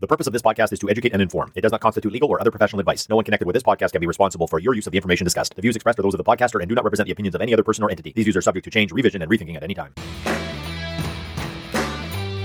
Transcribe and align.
The 0.00 0.06
purpose 0.06 0.28
of 0.28 0.32
this 0.32 0.42
podcast 0.42 0.72
is 0.72 0.78
to 0.78 0.88
educate 0.88 1.12
and 1.12 1.20
inform. 1.20 1.50
It 1.56 1.60
does 1.62 1.72
not 1.72 1.80
constitute 1.80 2.12
legal 2.12 2.28
or 2.28 2.40
other 2.40 2.52
professional 2.52 2.78
advice. 2.78 3.08
No 3.08 3.16
one 3.16 3.24
connected 3.24 3.46
with 3.46 3.54
this 3.54 3.64
podcast 3.64 3.90
can 3.90 4.00
be 4.00 4.06
responsible 4.06 4.46
for 4.46 4.60
your 4.60 4.72
use 4.72 4.86
of 4.86 4.92
the 4.92 4.96
information 4.96 5.24
discussed. 5.24 5.56
The 5.56 5.60
views 5.60 5.74
expressed 5.74 5.98
are 5.98 6.02
those 6.02 6.14
of 6.14 6.18
the 6.18 6.24
podcaster 6.24 6.60
and 6.60 6.68
do 6.68 6.76
not 6.76 6.84
represent 6.84 7.08
the 7.08 7.12
opinions 7.12 7.34
of 7.34 7.40
any 7.40 7.52
other 7.52 7.64
person 7.64 7.82
or 7.82 7.90
entity. 7.90 8.12
These 8.14 8.26
views 8.26 8.36
are 8.36 8.40
subject 8.40 8.62
to 8.62 8.70
change, 8.70 8.92
revision, 8.92 9.22
and 9.22 9.28
rethinking 9.28 9.56
at 9.56 9.64
any 9.64 9.74
time. 9.74 9.92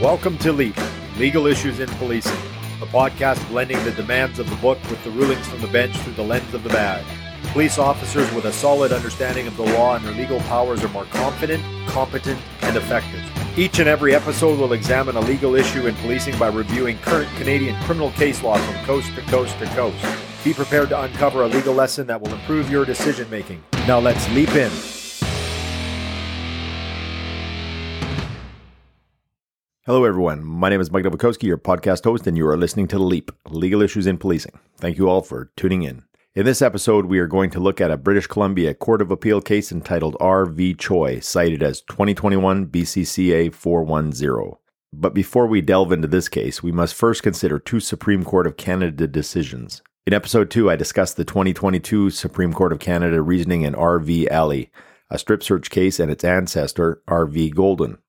Welcome 0.02 0.40
to 0.40 0.52
LEAP 0.52 0.76
Legal 1.18 1.46
Issues 1.46 1.80
in 1.80 1.90
Policing, 1.90 2.32
a 2.82 2.88
podcast 2.88 3.48
blending 3.50 3.78
the 3.84 3.92
demands 3.92 4.40
of 4.40 4.50
the 4.50 4.56
book 4.56 4.80
with 4.90 5.04
the 5.04 5.12
rulings 5.12 5.48
from 5.48 5.62
the 5.62 5.68
bench 5.68 5.96
through 5.98 6.14
the 6.14 6.24
lens 6.24 6.56
of 6.56 6.64
the 6.64 6.70
badge. 6.70 7.06
Police 7.54 7.78
officers 7.78 8.34
with 8.34 8.46
a 8.46 8.52
solid 8.52 8.92
understanding 8.92 9.46
of 9.46 9.56
the 9.58 9.64
law 9.64 9.96
and 9.96 10.04
their 10.04 10.16
legal 10.16 10.40
powers 10.40 10.84
are 10.84 10.88
more 10.88 11.06
confident, 11.06 11.64
competent, 11.86 12.42
and 12.64 12.76
effective. 12.76 13.22
Each 13.56 13.78
and 13.78 13.88
every 13.88 14.16
episode 14.16 14.60
will 14.60 14.74
examine 14.74 15.16
a 15.18 15.20
legal 15.20 15.54
issue 15.54 15.86
in 15.86 15.94
policing 15.98 16.36
by 16.40 16.48
reviewing 16.48 16.98
current 16.98 17.30
Canadian 17.36 17.80
criminal 17.84 18.10
case 18.14 18.42
law 18.42 18.58
from 18.58 18.84
coast 18.86 19.14
to 19.14 19.22
coast 19.22 19.56
to 19.60 19.68
coast. 19.68 20.04
Be 20.44 20.52
prepared 20.52 20.90
to 20.90 21.00
uncover 21.00 21.44
a 21.44 21.48
legal 21.48 21.76
lesson 21.76 22.08
that 22.08 22.20
will 22.20 22.34
improve 22.34 22.72
your 22.72 22.86
decision 22.86 23.30
making. 23.30 23.64
Now 23.88 24.00
let's 24.00 24.28
leap 24.32 24.50
in. 24.56 24.72
Hello, 29.86 30.06
everyone. 30.06 30.44
My 30.44 30.70
name 30.70 30.82
is 30.82 30.90
Mike 30.90 31.04
Nowakowski, 31.04 31.44
your 31.44 31.60
podcast 31.60 32.04
host, 32.04 32.26
and 32.26 32.36
you 32.36 32.48
are 32.48 32.58
listening 32.58 32.88
to 32.88 32.98
Leap 32.98 33.32
Legal 33.48 33.84
Issues 33.84 34.08
in 34.08 34.18
Policing. 34.18 34.58
Thank 34.78 34.98
you 34.98 35.08
all 35.08 35.22
for 35.22 35.52
tuning 35.56 35.84
in. 35.84 36.04
In 36.36 36.46
this 36.46 36.64
episode, 36.64 37.06
we 37.06 37.20
are 37.20 37.28
going 37.28 37.52
to 37.52 37.60
look 37.60 37.80
at 37.80 37.92
a 37.92 37.98
British 37.98 38.26
Columbia 38.26 38.74
Court 38.74 39.04
of 39.04 39.12
Appeal 39.12 39.40
case 39.40 39.72
entitled 39.72 40.18
R 40.20 40.48
v 40.48 40.74
Choi, 40.74 41.20
cited 41.20 41.62
as 41.62 41.82
2021 41.82 42.66
BCCA 42.66 43.54
410. 43.54 44.58
But 44.92 45.14
before 45.14 45.46
we 45.46 45.62
delve 45.62 45.92
into 45.92 46.08
this 46.08 46.28
case, 46.28 46.64
we 46.64 46.72
must 46.72 46.96
first 46.96 47.22
consider 47.22 47.60
two 47.60 47.80
Supreme 47.80 48.24
Court 48.24 48.48
of 48.48 48.58
Canada 48.58 49.06
decisions. 49.06 49.84
In 50.08 50.14
episode 50.16 50.50
2, 50.50 50.72
I 50.72 50.76
discussed 50.76 51.18
the 51.18 51.24
2022 51.24 52.10
Supreme 52.10 52.52
Court 52.52 52.74
of 52.74 52.80
Canada 52.80 53.22
reasoning 53.22 53.62
in 53.62 53.76
R 53.76 54.00
v 54.00 54.28
Ali, 54.28 54.72
a 55.12 55.20
strip 55.20 55.44
search 55.44 55.70
case 55.70 56.00
and 56.00 56.10
its 56.10 56.24
ancestor, 56.24 57.04
R 57.08 57.28
v 57.28 57.52
Golden. 57.52 58.00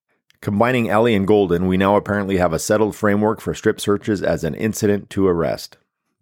Combining 0.41 0.91
Ali 0.91 1.14
and 1.14 1.27
Golden, 1.27 1.69
we 1.69 1.77
now 1.77 1.94
apparently 1.97 2.38
have 2.38 2.55
a 2.55 2.59
settled 2.59 2.97
framework 2.97 3.42
for 3.42 3.53
strip 3.53 3.83
searches 3.83 4.22
as 4.22 4.44
an 4.44 4.55
incident 4.55 5.11
to 5.11 5.28
arrest. 5.28 5.77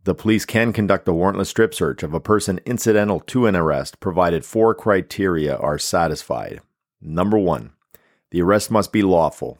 The 0.05 0.15
police 0.17 0.45
can 0.45 0.73
conduct 0.73 1.07
a 1.07 1.13
warrantless 1.13 1.47
strip 1.47 1.73
search 1.73 2.03
of 2.03 2.13
a 2.13 2.19
person 2.19 2.59
incidental 2.67 3.21
to 3.21 3.47
an 3.47 3.55
arrest 3.55 4.01
provided 4.01 4.45
four 4.45 4.75
criteria 4.75 5.57
are 5.57 5.79
satisfied. 5.79 6.61
Number 7.01 7.39
one, 7.39 7.71
the 8.33 8.43
arrest 8.43 8.69
must 8.69 8.93
be 8.93 9.03
lawful. 9.03 9.59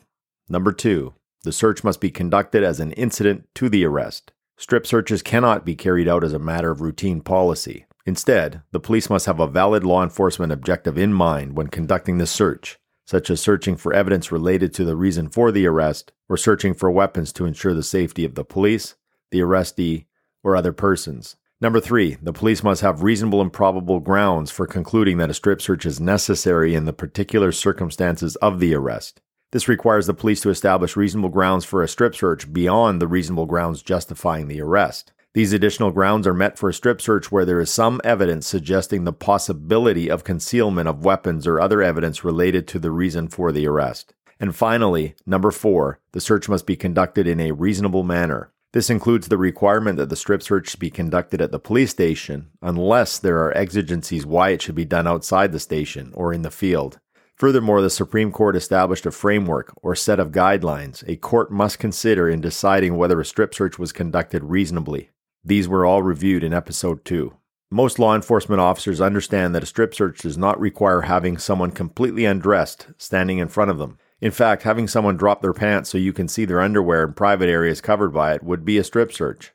Number 0.49 0.73
two, 0.73 1.15
the 1.45 1.53
search 1.53 1.85
must 1.85 2.01
be 2.01 2.11
conducted 2.11 2.65
as 2.65 2.81
an 2.81 2.91
incident 2.93 3.47
to 3.55 3.69
the 3.69 3.85
arrest. 3.85 4.33
Strip 4.57 4.85
searches 4.85 5.23
cannot 5.23 5.65
be 5.65 5.77
carried 5.77 6.09
out 6.09 6.25
as 6.25 6.33
a 6.33 6.41
matter 6.41 6.73
of 6.73 6.81
routine 6.81 7.21
policy. 7.21 7.87
Instead, 8.05 8.63
the 8.73 8.81
police 8.81 9.09
must 9.09 9.27
have 9.27 9.39
a 9.39 9.47
valid 9.47 9.85
law 9.85 10.03
enforcement 10.03 10.53
objective 10.53 10.99
in 10.99 11.13
mind 11.13 11.57
when 11.57 11.69
conducting 11.69 12.19
the 12.19 12.27
search, 12.27 12.79
such 13.07 13.31
as 13.31 13.41
searching 13.41 13.77
for 13.77 13.93
evidence 13.93 14.33
related 14.33 14.75
to 14.75 14.85
the 14.85 14.97
reason 14.97 15.29
for 15.29 15.53
the 15.53 15.67
arrest 15.67 16.11
or 16.29 16.37
searching 16.37 16.75
for 16.75 16.91
weapons 16.91 17.33
to 17.33 17.45
ensure 17.45 17.75
the 17.75 17.83
safety 17.83 18.25
of 18.25 18.35
the 18.35 18.45
police, 18.45 18.97
the 19.31 19.39
arrestee, 19.39 20.07
or 20.43 20.57
other 20.57 20.73
persons. 20.73 21.37
Number 21.61 21.81
three, 21.81 22.17
the 22.21 22.33
police 22.33 22.65
must 22.65 22.83
have 22.83 23.03
reasonable 23.03 23.41
and 23.41 23.53
probable 23.53 24.01
grounds 24.01 24.51
for 24.51 24.67
concluding 24.67 25.19
that 25.19 25.31
a 25.31 25.35
strip 25.35 25.63
search 25.63 25.87
is 25.87 26.01
necessary 26.01 26.75
in 26.75 26.87
the 26.87 26.93
particular 26.93 27.53
circumstances 27.53 28.35
of 28.37 28.59
the 28.59 28.75
arrest. 28.75 29.21
This 29.53 29.69
requires 29.69 30.07
the 30.07 30.15
police 30.15 30.41
to 30.41 30.51
establish 30.51 30.97
reasonable 30.97 31.29
grounds 31.29 31.65
for 31.65 31.83
a 31.83 31.89
strip 31.89 32.17
search 32.17 32.53
beyond 32.53 33.01
the 33.01 33.07
reasonable 33.07 33.47
grounds 33.47 33.83
justifying 33.83 34.49
the 34.49 34.61
arrest. 34.61 35.13
These 35.35 35.53
additional 35.53 35.93
grounds 35.93 36.27
are 36.27 36.35
met 36.35 36.59
for 36.59 36.69
a 36.69 36.75
strip 36.75 37.01
search 37.01 37.33
where 37.33 37.45
there 37.45 37.61
is 37.61 37.71
some 37.71 38.01
evidence 38.05 38.47
suggesting 38.47 39.05
the 39.05 39.15
possibility 39.15 40.11
of 40.11 40.25
concealment 40.25 40.89
of 40.89 41.05
weapons 41.05 41.47
or 41.47 41.61
other 41.61 41.81
evidence 41.81 42.25
related 42.25 42.69
to 42.69 42.79
the 42.79 42.91
reason 42.91 43.29
for 43.29 43.53
the 43.53 43.67
arrest. 43.67 44.13
And 44.39 44.55
finally, 44.55 45.15
number 45.25 45.51
four, 45.51 46.01
the 46.13 46.21
search 46.21 46.49
must 46.49 46.67
be 46.67 46.77
conducted 46.77 47.27
in 47.27 47.41
a 47.41 47.53
reasonable 47.53 48.03
manner. 48.03 48.52
This 48.73 48.89
includes 48.89 49.29
the 49.29 49.37
requirement 49.37 49.99
that 49.99 50.09
the 50.09 50.17
strip 50.17 50.43
search 50.43 50.79
be 50.79 50.89
conducted 50.89 51.43
at 51.43 51.53
the 51.53 51.59
police 51.59 51.91
station 51.91 52.51
unless 52.63 53.19
there 53.19 53.39
are 53.41 53.57
exigencies 53.57 54.25
why 54.25 54.49
it 54.51 54.63
should 54.63 54.75
be 54.75 54.87
done 54.87 55.07
outside 55.07 55.53
the 55.53 55.61
station 55.61 56.11
or 56.15 56.33
in 56.33 56.41
the 56.41 56.51
field. 56.51 56.99
Furthermore, 57.37 57.83
the 57.83 57.91
Supreme 57.91 58.33
Court 58.33 58.57
established 58.57 59.05
a 59.05 59.11
framework 59.11 59.75
or 59.83 59.95
set 59.95 60.19
of 60.19 60.33
guidelines 60.33 61.07
a 61.07 61.17
court 61.17 61.51
must 61.51 61.79
consider 61.79 62.31
in 62.31 62.41
deciding 62.41 62.97
whether 62.97 63.21
a 63.21 63.27
strip 63.27 63.55
search 63.55 63.79
was 63.79 63.93
conducted 63.93 64.43
reasonably. 64.43 65.11
These 65.45 65.69
were 65.69 65.85
all 65.85 66.03
reviewed 66.03 66.43
in 66.43 66.55
episode 66.55 67.05
2. 67.05 67.37
Most 67.71 67.99
law 67.99 68.15
enforcement 68.15 68.61
officers 68.61 69.01
understand 69.01 69.55
that 69.55 69.63
a 69.63 69.67
strip 69.67 69.95
search 69.95 70.21
does 70.21 70.39
not 70.39 70.61
require 70.61 71.03
having 71.03 71.37
someone 71.37 71.73
completely 71.73 72.25
undressed 72.25 72.87
standing 72.97 73.39
in 73.39 73.49
front 73.49 73.71
of 73.71 73.79
them. 73.79 73.99
In 74.23 74.31
fact, 74.31 74.63
having 74.63 74.87
someone 74.87 75.17
drop 75.17 75.43
their 75.43 75.53
pants 75.53 75.91
so 75.91 75.99
you 75.99 76.13
can 76.13 76.29
see 76.29 76.45
their 76.45 76.61
underwear 76.61 77.03
in 77.03 77.13
private 77.13 77.49
areas 77.49 77.81
covered 77.81 78.11
by 78.11 78.35
it 78.35 78.45
would 78.45 78.65
be 78.65 78.79
a 78.79 78.85
strip 78.85 79.13
search. 79.13 79.51